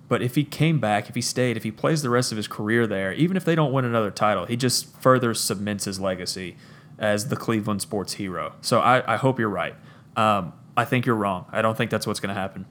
[0.08, 2.48] But if he came back, if he stayed, if he plays the rest of his
[2.48, 6.58] career there, even if they don't win another title, he just further cements his legacy
[6.98, 8.54] as the Cleveland sports hero.
[8.62, 9.76] So I, I hope you're right.
[10.16, 11.46] Um, I think you're wrong.
[11.52, 12.66] I don't think that's what's going to happen.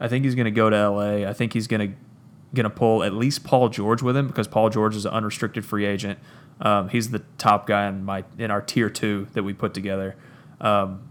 [0.00, 1.28] I think he's going to go to LA.
[1.28, 1.96] I think he's going to
[2.54, 5.64] going to pull at least Paul George with him because Paul George is an unrestricted
[5.64, 6.18] free agent.
[6.60, 10.16] Um, he's the top guy in my in our tier two that we put together.
[10.60, 11.08] Um,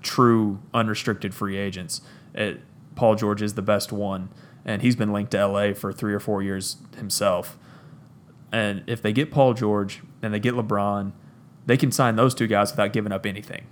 [0.00, 2.02] true unrestricted free agents.
[2.34, 2.60] It,
[2.94, 4.28] Paul George is the best one
[4.64, 7.58] and he's been linked to LA for three or four years himself.
[8.52, 11.12] And if they get Paul George and they get LeBron,
[11.66, 13.66] they can sign those two guys without giving up anything.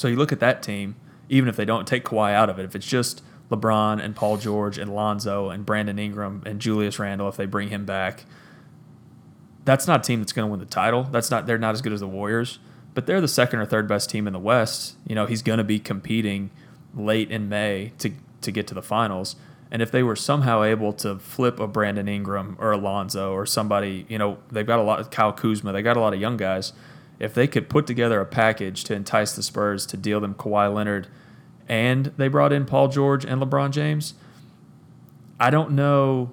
[0.00, 0.96] So you look at that team,
[1.28, 4.38] even if they don't take Kawhi out of it, if it's just LeBron and Paul
[4.38, 8.24] George and Lonzo and Brandon Ingram and Julius Randle, if they bring him back,
[9.66, 11.02] that's not a team that's going to win the title.
[11.02, 12.60] That's not they're not as good as the Warriors,
[12.94, 14.96] but they're the second or third best team in the West.
[15.06, 16.50] You know, he's going to be competing
[16.94, 19.36] late in May to to get to the finals.
[19.70, 24.06] And if they were somehow able to flip a Brandon Ingram or Alonzo or somebody,
[24.08, 26.38] you know, they've got a lot of Kyle Kuzma, they got a lot of young
[26.38, 26.72] guys.
[27.20, 30.72] If they could put together a package to entice the Spurs to deal them Kawhi
[30.72, 31.06] Leonard
[31.68, 34.14] and they brought in Paul George and LeBron James,
[35.38, 36.32] I don't know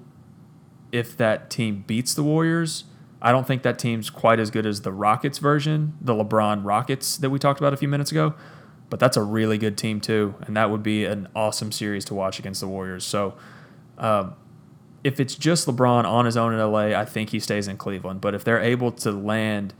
[0.91, 2.85] if that team beats the Warriors.
[3.21, 7.17] I don't think that team's quite as good as the Rockets version, the LeBron Rockets
[7.17, 8.33] that we talked about a few minutes ago
[8.89, 12.13] but that's a really good team too, and that would be an awesome series to
[12.13, 13.05] watch against the Warriors.
[13.05, 13.35] So,
[13.97, 14.35] um,
[15.03, 18.21] if it's just LeBron on his own in LA, I think he stays in Cleveland.
[18.21, 19.73] But if they're able to land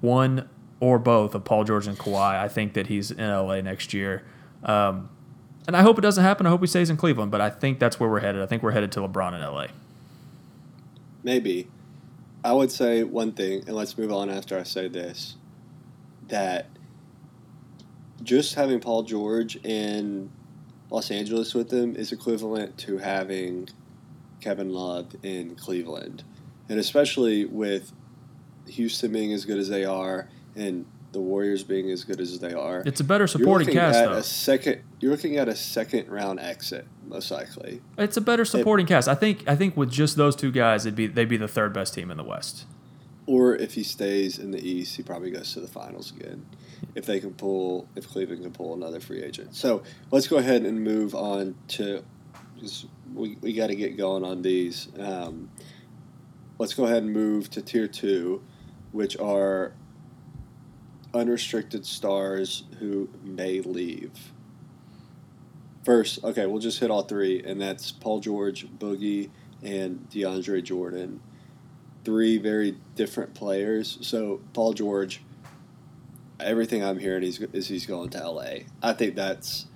[0.00, 0.48] one
[0.80, 4.22] or both of Paul George and Kawhi, I think that he's in LA next year.
[4.64, 5.10] Um,
[5.66, 6.46] and I hope it doesn't happen.
[6.46, 7.30] I hope he stays in Cleveland.
[7.30, 8.42] But I think that's where we're headed.
[8.42, 9.66] I think we're headed to LeBron in LA.
[11.22, 11.68] Maybe.
[12.42, 15.36] I would say one thing, and let's move on after I say this
[16.28, 16.66] that
[18.22, 20.30] just having Paul George in
[20.90, 23.68] Los Angeles with them is equivalent to having
[24.40, 26.22] Kevin Love in Cleveland.
[26.68, 27.92] And especially with
[28.70, 32.52] Houston being as good as they are and the Warriors being as good as they
[32.52, 32.82] are.
[32.86, 34.18] It's a better supporting cast at though.
[34.18, 37.80] A second you're looking at a second round exit, most likely.
[37.98, 39.08] It's a better supporting it, cast.
[39.08, 41.72] I think I think with just those two guys it'd be they'd be the third
[41.72, 42.66] best team in the West.
[43.26, 46.46] Or if he stays in the East, he probably goes to the finals again
[46.94, 49.54] if they can pull if Cleveland can pull another free agent.
[49.54, 52.04] So let's go ahead and move on to
[53.14, 54.88] we, we got to get going on these.
[54.98, 55.50] Um,
[56.58, 58.42] let's go ahead and move to tier two,
[58.92, 59.72] which are
[61.12, 64.32] unrestricted stars who may leave.
[65.84, 69.30] First, okay, we'll just hit all three, and that's Paul George, Boogie,
[69.62, 71.20] and DeAndre Jordan.
[72.04, 73.98] Three very different players.
[74.02, 75.22] So Paul George
[76.42, 78.50] everything I'm hearing is, is he's going to LA.
[78.82, 79.66] I think that's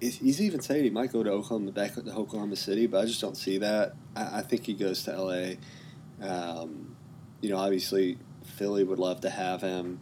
[0.00, 3.20] he's even saying he might go to Oklahoma, back to Oklahoma City, but I just
[3.20, 3.94] don't see that.
[4.14, 5.54] I, I think he goes to LA.
[6.22, 6.93] Um,
[7.44, 8.16] you know, obviously
[8.56, 10.00] Philly would love to have him,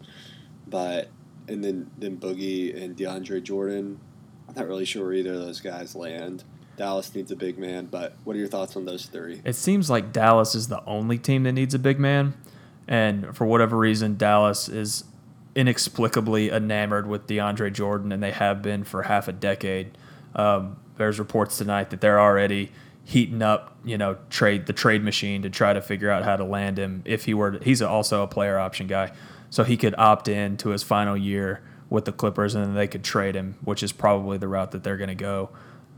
[0.69, 1.09] but
[1.49, 3.99] and then then Boogie and DeAndre Jordan.
[4.49, 6.45] I'm not really sure where either of those guys land.
[6.77, 9.43] Dallas needs a big man, but what are your thoughts on those three?
[9.45, 12.35] It seems like Dallas is the only team that needs a big man,
[12.87, 15.05] and for whatever reason, Dallas is
[15.55, 19.99] inexplicably enamored with DeAndre Jordan, and they have been for half a decade.
[20.35, 22.71] Um, there's reports tonight that they're already
[23.05, 26.45] heating up, you know, trade the trade machine to try to figure out how to
[26.45, 27.53] land him if he were.
[27.53, 29.13] To, he's also a player option guy,
[29.51, 32.89] so he could opt in to his final year with the Clippers, and then they
[32.89, 35.51] could trade him, which is probably the route that they're going to go.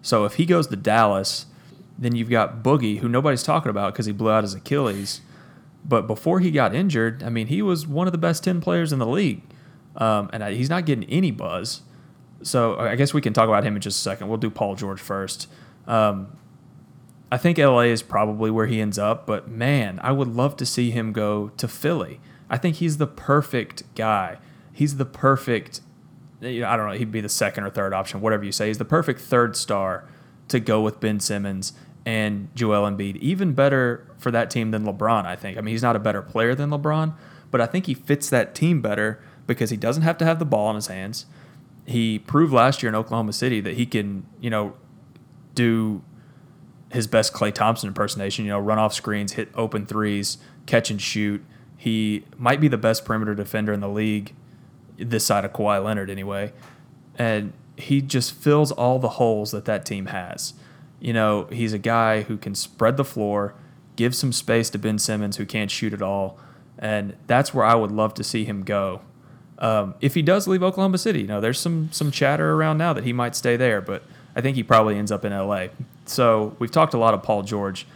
[0.03, 1.47] So if he goes to Dallas,
[1.99, 5.21] then you've got Boogie, who nobody's talking about because he blew out his Achilles.
[5.85, 8.93] But before he got injured, I mean, he was one of the best 10 players
[8.93, 9.43] in the league.
[9.97, 11.83] Um, and he's not getting any buzz.
[12.43, 14.29] So I guess we can talk about him in just a second.
[14.29, 15.49] We'll do Paul George first.
[15.87, 16.37] Um,
[17.35, 20.65] I think LA is probably where he ends up, but man, I would love to
[20.65, 22.21] see him go to Philly.
[22.49, 24.39] I think he's the perfect guy.
[24.73, 25.81] He's the perfect,
[26.41, 28.69] I don't know, he'd be the second or third option, whatever you say.
[28.69, 30.05] He's the perfect third star
[30.47, 31.73] to go with Ben Simmons
[32.07, 33.17] and Joel Embiid.
[33.17, 35.59] Even better for that team than LeBron, I think.
[35.59, 37.15] I mean, he's not a better player than LeBron,
[37.51, 40.45] but I think he fits that team better because he doesn't have to have the
[40.45, 41.27] ball in his hands.
[41.85, 44.75] He proved last year in Oklahoma City that he can, you know,
[45.57, 46.05] do
[46.95, 51.03] his best Klay Thompson impersonation, you know, run off screens, hit open threes, catch and
[51.03, 51.45] shoot.
[51.77, 54.33] He might be the best perimeter defender in the league
[54.97, 56.53] this side of Kawhi Leonard anyway.
[57.19, 60.55] And he just fills all the holes that that team has.
[61.01, 63.55] You know, he's a guy who can spread the floor,
[63.97, 66.39] give some space to Ben Simmons, who can't shoot at all.
[66.79, 69.01] And that's where I would love to see him go.
[69.59, 72.93] Um, if he does leave Oklahoma City, you know, there's some some chatter around now
[72.93, 74.03] that he might stay there, but
[74.37, 75.69] I think he probably ends up in LA.
[76.07, 77.87] So we've talked a lot of Paul George.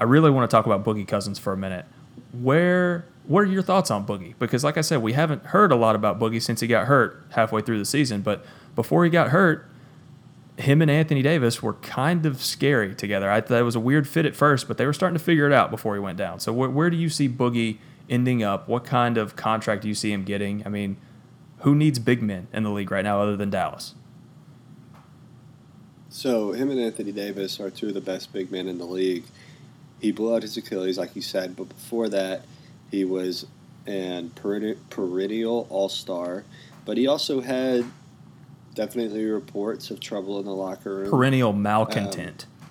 [0.00, 1.84] I really want to talk about Boogie Cousins for a minute.
[2.32, 4.34] Where what are your thoughts on Boogie?
[4.38, 7.22] Because like I said, we haven't heard a lot about Boogie since he got hurt
[7.30, 8.44] halfway through the season, but
[8.74, 9.66] before he got hurt,
[10.56, 13.30] him and Anthony Davis were kind of scary together.
[13.30, 15.46] I thought it was a weird fit at first, but they were starting to figure
[15.46, 16.40] it out before he went down.
[16.40, 18.66] So wh- where do you see Boogie ending up?
[18.66, 20.62] What kind of contract do you see him getting?
[20.66, 20.96] I mean,
[21.58, 23.94] who needs big men in the league right now other than Dallas?
[26.10, 29.24] So him and Anthony Davis are two of the best big men in the league.
[30.00, 32.42] He blew out his Achilles, like you said, but before that,
[32.90, 33.46] he was
[33.86, 36.44] an perennial All Star.
[36.84, 37.84] But he also had
[38.74, 41.10] definitely reports of trouble in the locker room.
[41.10, 42.46] Perennial malcontent.
[42.48, 42.68] Um,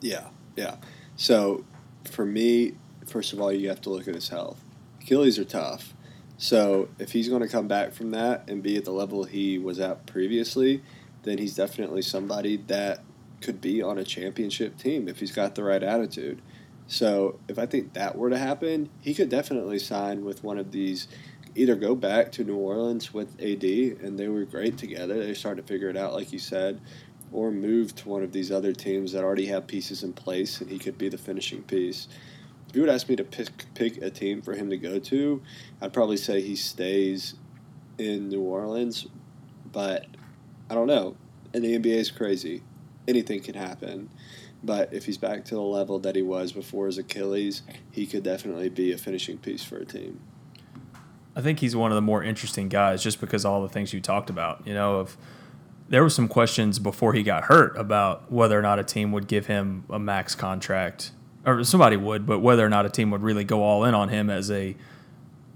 [0.00, 0.24] yeah,
[0.56, 0.76] yeah.
[1.16, 1.64] So
[2.04, 2.74] for me,
[3.06, 4.60] first of all, you have to look at his health.
[5.00, 5.94] Achilles are tough.
[6.38, 9.58] So if he's going to come back from that and be at the level he
[9.58, 10.82] was at previously,
[11.28, 13.00] then he's definitely somebody that
[13.40, 16.40] could be on a championship team if he's got the right attitude.
[16.86, 20.72] So if I think that were to happen, he could definitely sign with one of
[20.72, 21.08] these.
[21.54, 25.24] Either go back to New Orleans with AD, and they were great together.
[25.24, 26.80] They started to figure it out, like you said,
[27.32, 30.70] or move to one of these other teams that already have pieces in place, and
[30.70, 32.06] he could be the finishing piece
[32.68, 35.42] if you would ask me to pick pick a team for him to go to,
[35.80, 37.34] I'd probably say he stays
[37.96, 39.06] in New Orleans.
[39.72, 40.06] But
[40.70, 41.16] I don't know.
[41.54, 42.62] And the NBA is crazy.
[43.06, 44.10] Anything can happen.
[44.62, 48.22] But if he's back to the level that he was before his Achilles, he could
[48.22, 50.20] definitely be a finishing piece for a team.
[51.36, 54.00] I think he's one of the more interesting guys just because all the things you
[54.00, 54.66] talked about.
[54.66, 55.16] You know, of
[55.88, 59.28] there were some questions before he got hurt about whether or not a team would
[59.28, 61.12] give him a max contract
[61.46, 64.08] or somebody would, but whether or not a team would really go all in on
[64.08, 64.76] him as a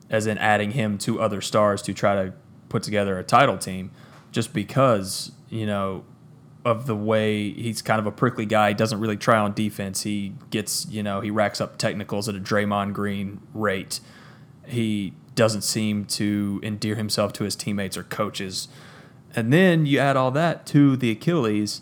[0.09, 2.35] as in adding him to other stars to try to
[2.69, 3.91] put together a title team,
[4.33, 6.05] just because you know
[6.65, 8.69] of the way he's kind of a prickly guy.
[8.69, 10.03] He doesn't really try on defense.
[10.03, 14.01] He gets you know he racks up technicals at a Draymond Green rate.
[14.67, 18.69] He doesn't seem to endear himself to his teammates or coaches.
[19.35, 21.81] And then you add all that to the Achilles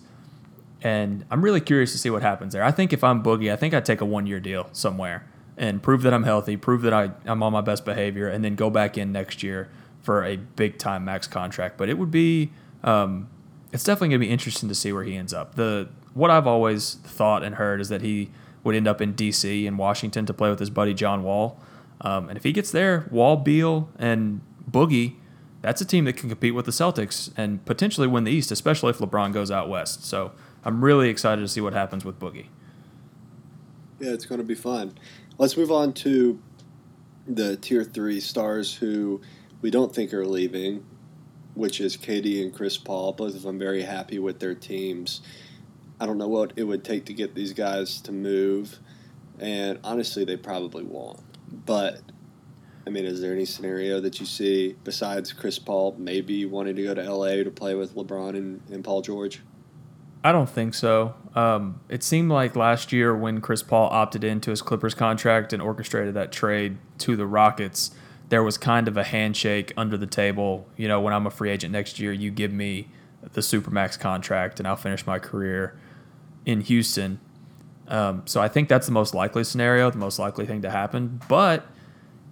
[0.82, 2.62] and I'm really curious to see what happens there.
[2.62, 5.26] I think if I'm Boogie, I think I'd take a one year deal somewhere
[5.57, 8.55] and prove that I'm healthy, prove that I, I'm on my best behavior, and then
[8.55, 9.68] go back in next year
[10.03, 11.76] for a big time max contract.
[11.76, 12.51] But it would be,
[12.82, 13.28] um,
[13.72, 15.55] it's definitely going to be interesting to see where he ends up.
[15.55, 18.30] The What I've always thought and heard is that he
[18.64, 19.66] would end up in D.C.
[19.66, 21.59] in Washington to play with his buddy John Wall.
[22.03, 24.40] Um, and if he gets there, Wall, Beal, and
[24.70, 25.16] Boogie,
[25.62, 28.90] that's a team that can compete with the Celtics and potentially win the East, especially
[28.90, 30.05] if LeBron goes out west.
[30.05, 30.32] So
[30.64, 32.46] I'm really excited to see what happens with Boogie.
[33.98, 34.94] Yeah, it's going to be fun.
[35.36, 36.40] Let's move on to
[37.26, 39.20] the tier three stars who
[39.61, 40.84] we don't think are leaving.
[41.54, 43.12] which is KD and Chris Paul.
[43.12, 45.20] Both of them very happy with their teams.
[45.98, 48.78] I don't know what it would take to get these guys to move,
[49.38, 51.20] and honestly, they probably won't.
[51.66, 52.00] But
[52.86, 56.82] I mean, is there any scenario that you see besides Chris Paul maybe wanting to
[56.84, 59.42] go to LA to play with LeBron and, and Paul George?
[60.22, 61.14] I don't think so.
[61.34, 65.62] Um, it seemed like last year when Chris Paul opted into his Clippers contract and
[65.62, 67.90] orchestrated that trade to the Rockets,
[68.30, 70.66] there was kind of a handshake under the table.
[70.76, 72.88] You know, when I'm a free agent next year, you give me
[73.32, 75.78] the Supermax contract and I'll finish my career
[76.46, 77.20] in Houston.
[77.88, 81.20] Um, so I think that's the most likely scenario, the most likely thing to happen.
[81.28, 81.66] But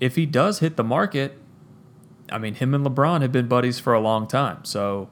[0.01, 1.37] if he does hit the market,
[2.31, 4.65] I mean, him and LeBron have been buddies for a long time.
[4.65, 5.11] So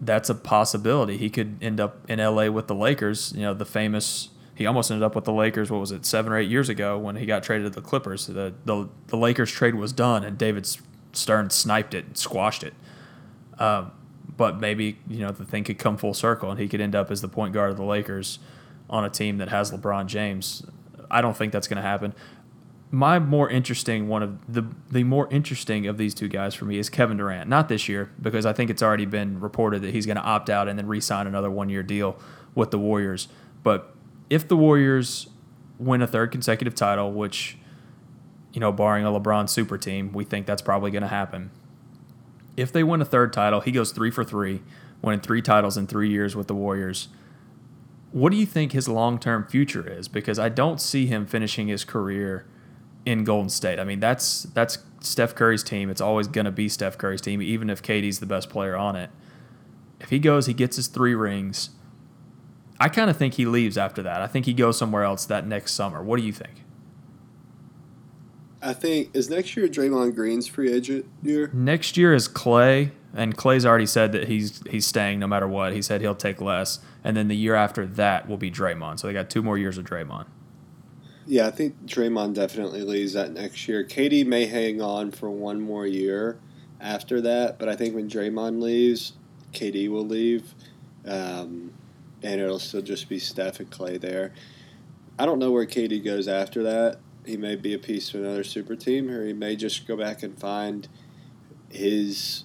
[0.00, 1.18] that's a possibility.
[1.18, 3.32] He could end up in LA with the Lakers.
[3.36, 4.30] You know, the famous.
[4.54, 5.70] He almost ended up with the Lakers.
[5.70, 8.26] What was it, seven or eight years ago when he got traded to the Clippers?
[8.26, 10.66] The the, the Lakers trade was done, and David
[11.12, 12.74] Stern sniped it and squashed it.
[13.58, 13.92] Um,
[14.36, 17.10] but maybe you know the thing could come full circle, and he could end up
[17.10, 18.38] as the point guard of the Lakers
[18.90, 20.64] on a team that has LeBron James.
[21.10, 22.14] I don't think that's going to happen
[22.92, 26.78] my more interesting one of the the more interesting of these two guys for me
[26.78, 27.48] is Kevin Durant.
[27.48, 30.50] Not this year because I think it's already been reported that he's going to opt
[30.50, 32.18] out and then re-sign another one-year deal
[32.54, 33.28] with the Warriors.
[33.62, 33.94] But
[34.32, 35.28] if the Warriors
[35.78, 37.58] win a third consecutive title, which
[38.52, 41.50] you know, barring a LeBron super team, we think that's probably going to happen.
[42.56, 44.62] If they win a third title, he goes 3 for 3,
[45.00, 47.08] winning 3 titles in 3 years with the Warriors.
[48.10, 50.08] What do you think his long-term future is?
[50.08, 52.46] Because I don't see him finishing his career
[53.06, 53.78] in Golden State.
[53.78, 55.88] I mean, that's that's Steph Curry's team.
[55.88, 58.96] It's always going to be Steph Curry's team, even if KD's the best player on
[58.96, 59.10] it.
[60.00, 61.70] If he goes, he gets his three rings.
[62.82, 64.22] I kind of think he leaves after that.
[64.22, 66.02] I think he goes somewhere else that next summer.
[66.02, 66.64] What do you think?
[68.60, 71.48] I think is next year Draymond Green's free agent year.
[71.52, 75.74] Next year is Klay, and Klay's already said that he's he's staying no matter what.
[75.74, 78.98] He said he'll take less, and then the year after that will be Draymond.
[78.98, 80.26] So they got two more years of Draymond.
[81.24, 83.84] Yeah, I think Draymond definitely leaves that next year.
[83.84, 86.36] KD may hang on for one more year
[86.80, 89.12] after that, but I think when Draymond leaves,
[89.52, 90.52] KD will leave,
[91.06, 91.72] um,
[92.22, 94.32] and it'll still just be Steph and Klay there.
[95.18, 96.98] I don't know where KD goes after that.
[97.24, 100.22] He may be a piece to another super team, or he may just go back
[100.22, 100.88] and find
[101.70, 102.44] his,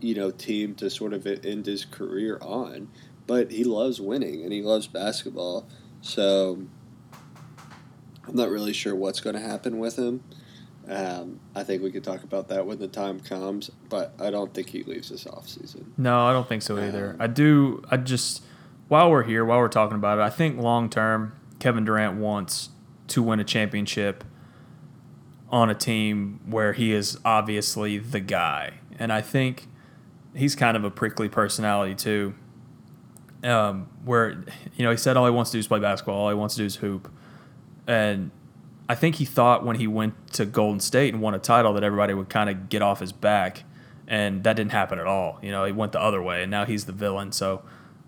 [0.00, 2.88] you know, team to sort of end his career on.
[3.26, 5.66] But he loves winning and he loves basketball,
[6.00, 6.62] so
[8.26, 10.22] I'm not really sure what's going to happen with him.
[10.88, 14.52] Um, I think we could talk about that when the time comes, but I don't
[14.52, 15.86] think he leaves this offseason.
[15.96, 17.10] No, I don't think so either.
[17.10, 17.82] Um, I do.
[17.90, 18.42] I just
[18.92, 22.68] while we're here, while we're talking about it, I think long term, Kevin Durant wants
[23.08, 24.22] to win a championship
[25.48, 29.66] on a team where he is obviously the guy, and I think
[30.36, 32.34] he's kind of a prickly personality too.
[33.42, 34.44] Um, where
[34.76, 36.56] you know he said all he wants to do is play basketball, all he wants
[36.56, 37.10] to do is hoop
[37.86, 38.30] and
[38.90, 41.82] I think he thought when he went to Golden State and won a title that
[41.82, 43.64] everybody would kind of get off his back,
[44.06, 45.38] and that didn't happen at all.
[45.40, 47.32] You know, he went the other way, and now he's the villain.
[47.32, 47.62] So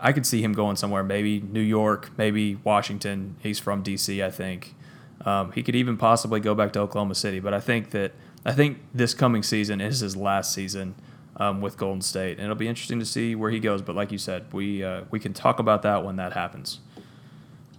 [0.05, 3.37] I could see him going somewhere, maybe New York, maybe Washington.
[3.41, 4.75] He's from D.C., I think.
[5.25, 8.13] Um, he could even possibly go back to Oklahoma City, but I think that
[8.45, 10.95] I think this coming season is his last season
[11.39, 13.81] um, with Golden State, and it'll be interesting to see where he goes.
[13.81, 16.81] But like you said, we uh, we can talk about that when that happens.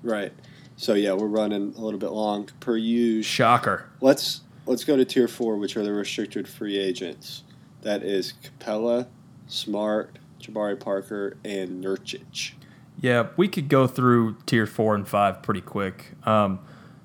[0.02, 0.34] Right.
[0.78, 3.28] So yeah, we're running a little bit long per use.
[3.28, 3.88] Shocker.
[4.02, 7.44] Let's let's go to tier four, which are the restricted free agents.
[7.84, 9.06] That is Capela,
[9.46, 12.54] Smart, Jabari Parker, and Nurkic.
[13.00, 16.14] Yeah, we could go through tier four and five pretty quick.
[16.24, 16.60] Um,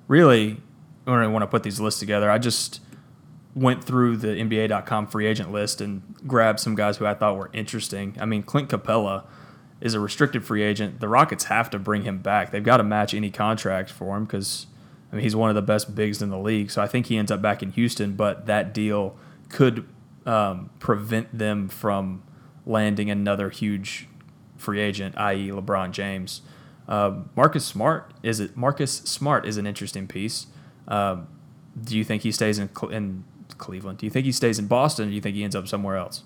[0.08, 0.60] really,
[1.04, 2.80] when I want to put these lists together, I just
[3.54, 7.50] went through the NBA.com free agent list and grabbed some guys who I thought were
[7.52, 8.16] interesting.
[8.20, 9.24] I mean, Clint Capela
[9.80, 11.00] is a restricted free agent.
[11.00, 12.50] The Rockets have to bring him back.
[12.50, 14.66] They've got to match any contract for him because
[15.12, 16.70] I mean he's one of the best bigs in the league.
[16.70, 19.16] So I think he ends up back in Houston, but that deal
[19.48, 19.86] could
[20.26, 22.22] um, prevent them from
[22.70, 24.08] landing another huge
[24.56, 26.42] free agent, i.e., LeBron James.
[26.88, 28.56] Uh, Marcus Smart is it?
[28.56, 30.46] Marcus Smart is an interesting piece.
[30.88, 31.28] Um,
[31.82, 33.24] do you think he stays in in
[33.58, 33.98] Cleveland?
[33.98, 35.08] Do you think he stays in Boston?
[35.08, 36.24] Do you think he ends up somewhere else?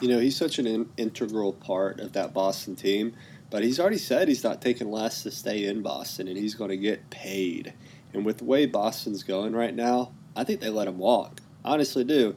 [0.00, 3.14] you know, he's such an in- integral part of that Boston team.
[3.50, 6.70] But he's already said he's not taking less to stay in Boston, and he's going
[6.70, 7.72] to get paid.
[8.12, 11.40] And with the way Boston's going right now, I think they let him walk.
[11.64, 12.34] Honestly, do.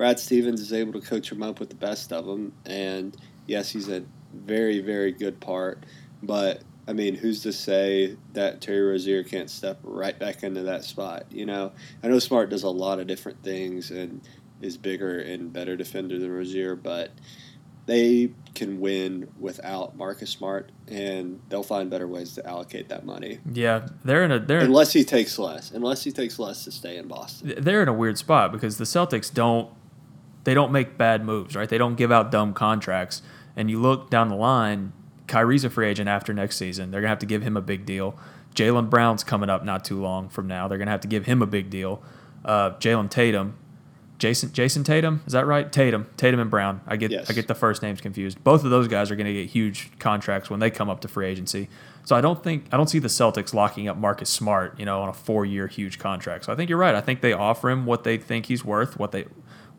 [0.00, 3.14] Brad Stevens is able to coach him up with the best of them, and
[3.46, 5.84] yes, he's a very, very good part.
[6.22, 10.84] But I mean, who's to say that Terry Rozier can't step right back into that
[10.84, 11.26] spot?
[11.30, 11.72] You know,
[12.02, 14.22] I know Smart does a lot of different things, and
[14.62, 17.10] is bigger and better defender than Rozier, but
[17.84, 23.40] they can win without Marcus Smart, and they'll find better ways to allocate that money.
[23.52, 26.96] Yeah, they're in a they're unless he takes less, unless he takes less to stay
[26.96, 27.52] in Boston.
[27.58, 29.68] They're in a weird spot because the Celtics don't
[30.44, 31.68] they don't make bad moves, right?
[31.68, 33.22] They don't give out dumb contracts.
[33.56, 34.92] And you look down the line,
[35.26, 36.90] Kyrie's a free agent after next season.
[36.90, 38.18] They're gonna have to give him a big deal.
[38.54, 40.68] Jaylen Brown's coming up not too long from now.
[40.68, 42.02] They're gonna have to give him a big deal.
[42.44, 43.56] Uh, Jalen Tatum
[44.20, 45.72] Jayson Jayson Tatum, is that right?
[45.72, 46.82] Tatum, Tatum and Brown.
[46.86, 47.30] I get yes.
[47.30, 48.44] I get the first names confused.
[48.44, 51.08] Both of those guys are going to get huge contracts when they come up to
[51.08, 51.70] free agency.
[52.04, 55.00] So I don't think I don't see the Celtics locking up Marcus Smart, you know,
[55.00, 56.44] on a four-year huge contract.
[56.44, 56.94] So I think you're right.
[56.94, 59.24] I think they offer him what they think he's worth, what they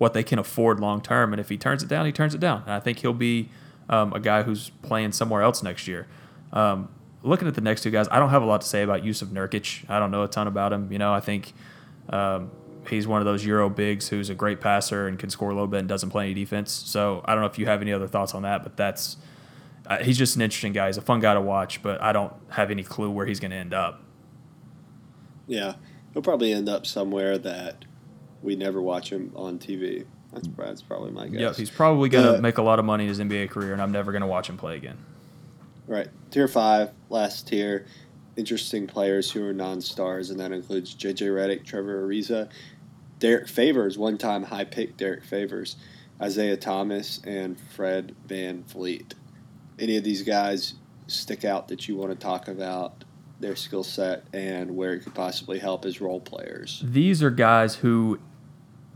[0.01, 2.39] what they can afford long term, and if he turns it down, he turns it
[2.39, 2.63] down.
[2.63, 3.49] And I think he'll be
[3.87, 6.07] um, a guy who's playing somewhere else next year.
[6.51, 6.89] Um,
[7.21, 9.27] looking at the next two guys, I don't have a lot to say about Jusuf
[9.27, 9.87] Nurkic.
[9.87, 10.91] I don't know a ton about him.
[10.91, 11.53] You know, I think.
[12.09, 12.49] Um,
[12.89, 15.67] he's one of those Euro bigs who's a great passer and can score a little
[15.67, 16.71] bit and doesn't play any defense.
[16.71, 19.17] So I don't know if you have any other thoughts on that, but that's
[19.85, 20.87] uh, he's just an interesting guy.
[20.87, 23.51] He's a fun guy to watch, but I don't have any clue where he's going
[23.51, 24.03] to end up.
[25.45, 25.75] Yeah,
[26.11, 27.85] he'll probably end up somewhere that
[28.41, 30.05] we never watch him on TV.
[30.33, 31.39] That's, that's probably my guess.
[31.39, 33.73] Yep, he's probably going to uh, make a lot of money in his NBA career,
[33.73, 34.97] and I'm never going to watch him play again.
[35.87, 36.07] Right.
[36.29, 37.85] Tier five, last tier
[38.37, 41.25] interesting players who are non-stars, and that includes J.J.
[41.27, 42.49] Redick, Trevor Ariza,
[43.19, 45.75] Derrick Favors, one-time high pick Derrick Favors,
[46.21, 49.13] Isaiah Thomas, and Fred Van VanVleet.
[49.79, 50.75] Any of these guys
[51.07, 53.03] stick out that you want to talk about
[53.39, 56.83] their skill set and where it could possibly help as role players?
[56.85, 58.19] These are guys who,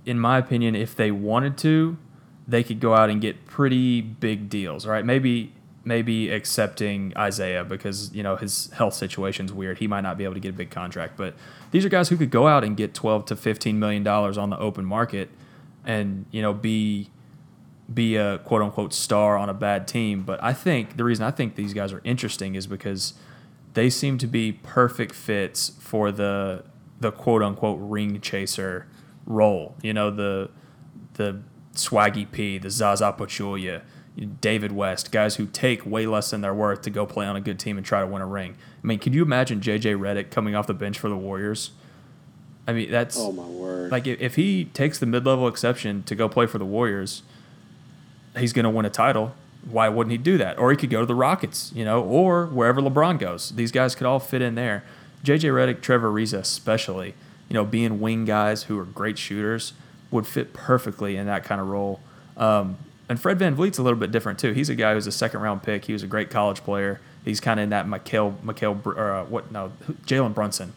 [0.05, 1.97] in my opinion, if they wanted to,
[2.47, 5.03] they could go out and get pretty big deals, right?
[5.03, 5.51] Maybe
[5.83, 9.79] maybe accepting Isaiah because you know his health situation's weird.
[9.79, 11.35] He might not be able to get a big contract, but
[11.71, 14.49] these are guys who could go out and get 12 to 15 million dollars on
[14.49, 15.29] the open market
[15.85, 17.09] and you know be
[17.93, 20.23] be a quote unquote star on a bad team.
[20.23, 23.13] But I think the reason I think these guys are interesting is because
[23.73, 26.63] they seem to be perfect fits for the
[26.99, 28.87] the quote unquote ring chaser
[29.25, 29.75] role.
[29.81, 30.49] You know the
[31.13, 31.41] the
[31.73, 33.81] Swaggy P, the Zaza Pachulia
[34.39, 37.41] David West, guys who take way less than they're worth to go play on a
[37.41, 38.55] good team and try to win a ring.
[38.83, 41.71] I mean, can you imagine JJ Redick coming off the bench for the Warriors?
[42.67, 43.91] I mean, that's oh my word.
[43.91, 47.23] Like if he takes the mid-level exception to go play for the Warriors,
[48.37, 49.35] he's going to win a title.
[49.69, 50.57] Why wouldn't he do that?
[50.57, 53.49] Or he could go to the Rockets, you know, or wherever LeBron goes.
[53.51, 54.83] These guys could all fit in there.
[55.23, 57.15] JJ Redick, Trevor Ariza, especially,
[57.49, 59.73] you know, being wing guys who are great shooters,
[60.11, 61.99] would fit perfectly in that kind of role.
[62.37, 62.77] Um,
[63.07, 64.51] and Fred VanVleet's a little bit different too.
[64.53, 65.85] He's a guy who's a second round pick.
[65.85, 66.99] He was a great college player.
[67.23, 69.51] He's kind of in that Mikal, Mikal, or uh, what?
[69.51, 69.71] No,
[70.05, 70.73] Jalen Brunson,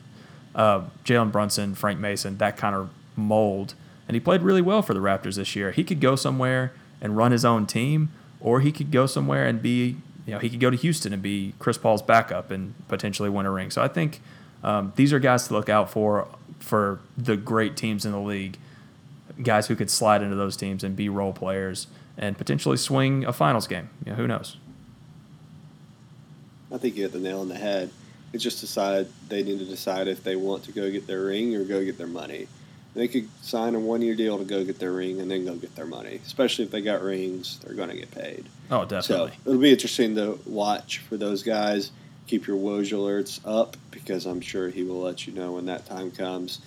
[0.55, 3.75] uh, Jalen Brunson, Frank Mason, that kind of mold.
[4.07, 5.71] And he played really well for the Raptors this year.
[5.71, 8.11] He could go somewhere and run his own team,
[8.41, 9.97] or he could go somewhere and be,
[10.27, 13.45] you know, he could go to Houston and be Chris Paul's backup and potentially win
[13.45, 13.71] a ring.
[13.71, 14.21] So I think
[14.65, 16.29] um, these are guys to look out for
[16.59, 18.59] for the great teams in the league,
[19.43, 21.87] guys who could slide into those teams and be role players
[22.17, 23.89] and potentially swing a finals game.
[24.05, 24.57] You know, who knows?
[26.73, 27.91] I think you hit the nail on the head.
[28.33, 31.57] It's just decide they need to decide if they want to go get their ring
[31.57, 32.47] or go get their money.
[32.95, 35.55] They could sign a one year deal to go get their ring and then go
[35.55, 36.21] get their money.
[36.27, 38.47] Especially if they got rings, they're going to get paid.
[38.71, 39.31] Oh, definitely.
[39.31, 41.91] So it'll be interesting to watch for those guys.
[42.29, 45.87] Keep your Woj alerts up because I'm sure he will let you know when that
[45.87, 46.61] time comes.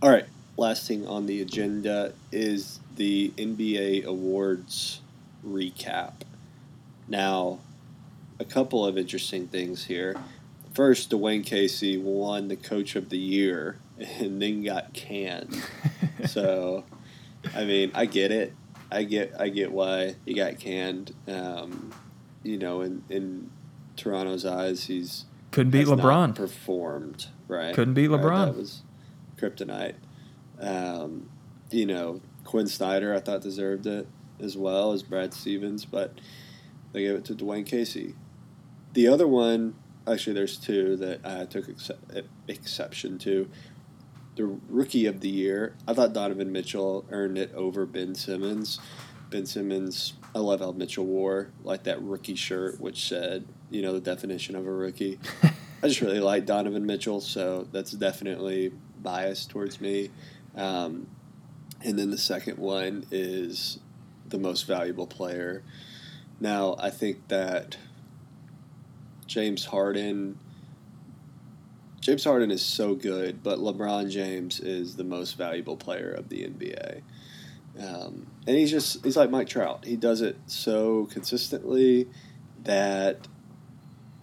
[0.00, 0.26] All right,
[0.56, 5.00] last thing on the agenda is the NBA awards
[5.44, 6.12] recap.
[7.08, 7.58] Now,
[8.38, 10.14] a couple of interesting things here.
[10.74, 15.60] First, Dwane Casey won the Coach of the Year and then got canned.
[16.26, 16.84] so,
[17.52, 18.52] I mean, I get it.
[18.92, 21.12] I get I get why he got canned.
[21.26, 21.92] Um,
[22.44, 23.50] you know, and, in
[23.96, 26.34] Toronto's eyes, he's couldn't beat LeBron.
[26.34, 27.74] performed right.
[27.74, 28.30] Couldn't beat LeBron.
[28.30, 28.44] Right?
[28.46, 28.82] That was
[29.36, 29.94] kryptonite.
[30.60, 31.28] Um,
[31.70, 34.06] you know, Quin Snyder I thought deserved it
[34.40, 36.20] as well as Brad Stevens, but
[36.92, 38.14] they gave it to Dwane Casey.
[38.92, 39.74] The other one,
[40.06, 41.66] actually, there's two that I took
[42.48, 43.48] exception to.
[44.36, 48.80] The rookie of the year, I thought Donovan Mitchell earned it over Ben Simmons.
[49.30, 53.92] Ben Simmons, I love how Mitchell wore like that rookie shirt, which said, you know,
[53.92, 55.18] the definition of a rookie.
[55.82, 58.72] I just really like Donovan Mitchell, so that's definitely
[59.02, 60.10] biased towards me.
[60.56, 61.08] Um,
[61.82, 63.80] and then the second one is
[64.28, 65.62] the most valuable player.
[66.40, 67.76] Now, I think that
[69.26, 70.38] James Harden
[72.00, 76.42] James Harden is so good, but LeBron James is the most valuable player of the
[76.42, 77.00] NBA.
[77.80, 79.84] Um, and he's just he's like Mike Trout.
[79.84, 82.08] He does it so consistently
[82.62, 83.26] that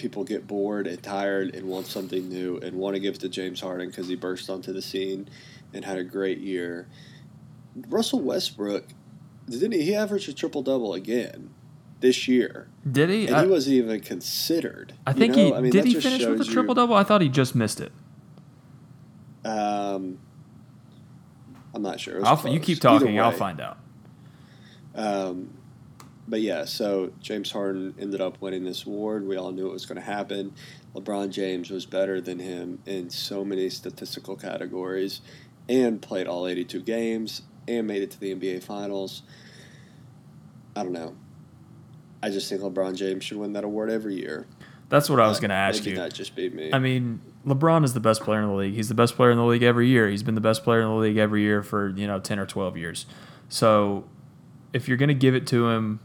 [0.01, 3.29] people get bored and tired and want something new and want to give it to
[3.29, 5.29] James Harden because he burst onto the scene
[5.73, 6.87] and had a great year.
[7.87, 8.85] Russell Westbrook
[9.49, 11.53] didn't he, he averaged a triple double again
[11.99, 12.67] this year?
[12.89, 13.27] Did he?
[13.27, 14.93] And I, he wasn't even considered.
[15.05, 15.45] I you think know?
[15.45, 15.85] he I mean, did.
[15.85, 16.95] He finish with a triple double.
[16.95, 17.91] I thought he just missed it.
[19.43, 20.19] Um,
[21.73, 22.25] I'm not sure.
[22.25, 23.19] I'll, you keep talking.
[23.19, 23.77] I'll find out.
[24.93, 25.53] Um,
[26.31, 29.27] but yeah, so James Harden ended up winning this award.
[29.27, 30.53] We all knew it was going to happen.
[30.95, 35.19] LeBron James was better than him in so many statistical categories
[35.67, 39.23] and played all 82 games and made it to the NBA Finals.
[40.73, 41.17] I don't know.
[42.23, 44.47] I just think LeBron James should win that award every year.
[44.87, 45.97] That's what I was going to ask you.
[45.97, 46.71] That just beat me.
[46.71, 48.73] I mean, LeBron is the best player in the league.
[48.73, 50.09] He's the best player in the league every year.
[50.09, 52.45] He's been the best player in the league every year for, you know, 10 or
[52.45, 53.05] 12 years.
[53.49, 54.05] So
[54.71, 55.99] if you're going to give it to him,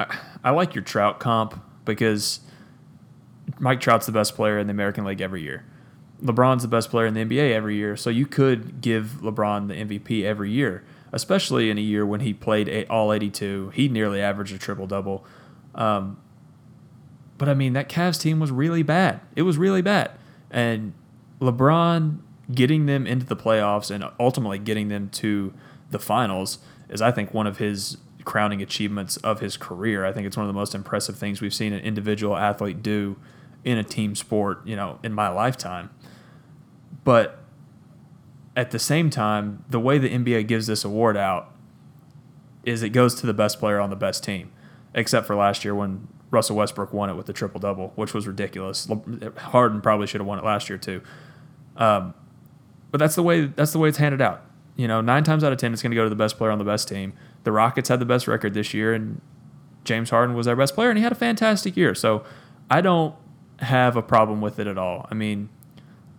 [0.00, 2.40] I, I like your Trout comp because
[3.58, 5.64] Mike Trout's the best player in the American League every year.
[6.22, 7.96] LeBron's the best player in the NBA every year.
[7.96, 12.34] So you could give LeBron the MVP every year, especially in a year when he
[12.34, 13.70] played all 82.
[13.74, 15.24] He nearly averaged a triple double.
[15.74, 16.18] Um,
[17.38, 19.20] but I mean, that Cavs team was really bad.
[19.34, 20.12] It was really bad.
[20.50, 20.92] And
[21.40, 22.18] LeBron
[22.52, 25.54] getting them into the playoffs and ultimately getting them to
[25.90, 30.04] the finals is, I think, one of his crowning achievements of his career.
[30.04, 33.16] I think it's one of the most impressive things we've seen an individual athlete do
[33.64, 35.90] in a team sport, you know, in my lifetime.
[37.04, 37.38] But
[38.56, 41.52] at the same time, the way the NBA gives this award out
[42.64, 44.52] is it goes to the best player on the best team,
[44.94, 48.26] except for last year when Russell Westbrook won it with the triple double, which was
[48.26, 48.88] ridiculous.
[49.36, 51.02] Harden probably should have won it last year too.
[51.76, 52.14] Um,
[52.90, 54.44] but that's the way that's the way it's handed out.
[54.76, 56.50] You know, nine times out of ten, it's going to go to the best player
[56.50, 57.12] on the best team.
[57.44, 59.20] The Rockets had the best record this year, and
[59.84, 61.94] James Harden was their best player, and he had a fantastic year.
[61.94, 62.24] So
[62.70, 63.14] I don't
[63.60, 65.06] have a problem with it at all.
[65.10, 65.48] I mean,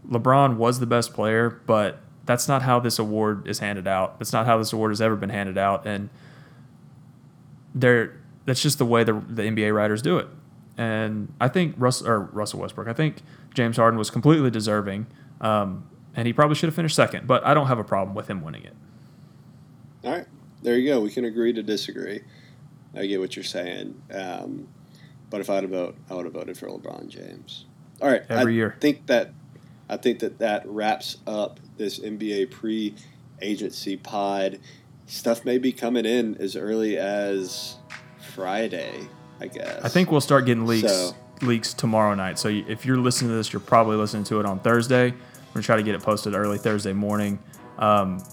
[0.10, 4.20] LeBron was the best player, but that's not how this award is handed out.
[4.20, 6.10] That's not how this award has ever been handed out, and
[7.74, 10.28] they're that's just the way the, the NBA writers do it.
[10.78, 13.22] And I think Russ or Russell Westbrook, I think
[13.54, 15.08] James Harden was completely deserving,
[15.40, 17.28] um, and he probably should have finished second.
[17.28, 18.74] But I don't have a problem with him winning it.
[20.04, 20.26] All right,
[20.62, 20.99] there you go.
[21.01, 22.22] We can agree to disagree.
[22.95, 24.68] I get what you're saying, um,
[25.30, 27.66] but if I had to vote, I would have voted for LeBron James.
[28.01, 28.76] All right, Every I year.
[28.82, 29.32] think that
[29.89, 34.59] I think that that wraps up this NBA pre-agency pod.
[35.07, 37.76] Stuff may be coming in as early as
[38.34, 39.07] Friday,
[39.39, 39.84] I guess.
[39.84, 42.38] I think we'll start getting leaks So- leaks tomorrow night.
[42.39, 45.09] So if you're listening to this, you're probably listening to it on Thursday.
[45.12, 47.39] We're gonna try to get it posted early Thursday morning.
[47.80, 48.24] Um,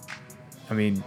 [0.70, 1.02] I mean,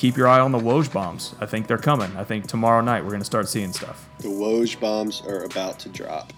[0.00, 1.34] keep your eye on the Woj bombs.
[1.40, 2.10] I think they're coming.
[2.16, 4.08] I think tomorrow night we're gonna start seeing stuff.
[4.20, 6.32] The Woj bombs are about to drop.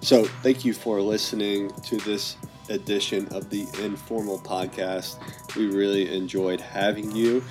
[0.00, 2.36] So, thank you for listening to this
[2.68, 5.16] edition of the Informal Podcast.
[5.54, 7.44] We really enjoyed having you.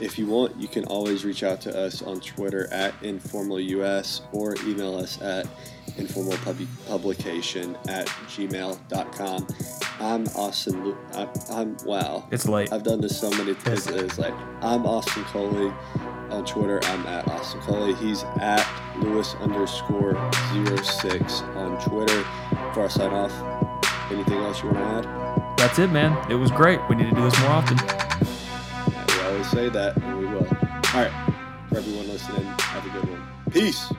[0.00, 4.56] If you want, you can always reach out to us on Twitter at InformalUS or
[4.66, 5.46] email us at
[5.96, 9.46] informalpublication at gmail.com.
[10.00, 10.84] I'm Austin.
[10.84, 12.26] Lu- I, I'm, wow.
[12.32, 12.72] It's late.
[12.72, 13.86] I've done this so many times.
[13.86, 15.72] It's like I'm Austin Coley
[16.30, 16.80] on Twitter.
[16.84, 17.94] I'm at Austin Coley.
[17.94, 18.66] He's at
[18.98, 20.14] Lewis underscore
[20.52, 22.24] zero six on Twitter.
[22.50, 25.58] Before I sign off, anything else you want to add?
[25.58, 26.30] That's it, man.
[26.30, 26.80] It was great.
[26.88, 28.03] We need to do this more often.
[29.50, 30.46] Say that, and we will.
[30.48, 31.12] All right,
[31.68, 33.22] for everyone listening, have a good one.
[33.50, 33.92] Peace.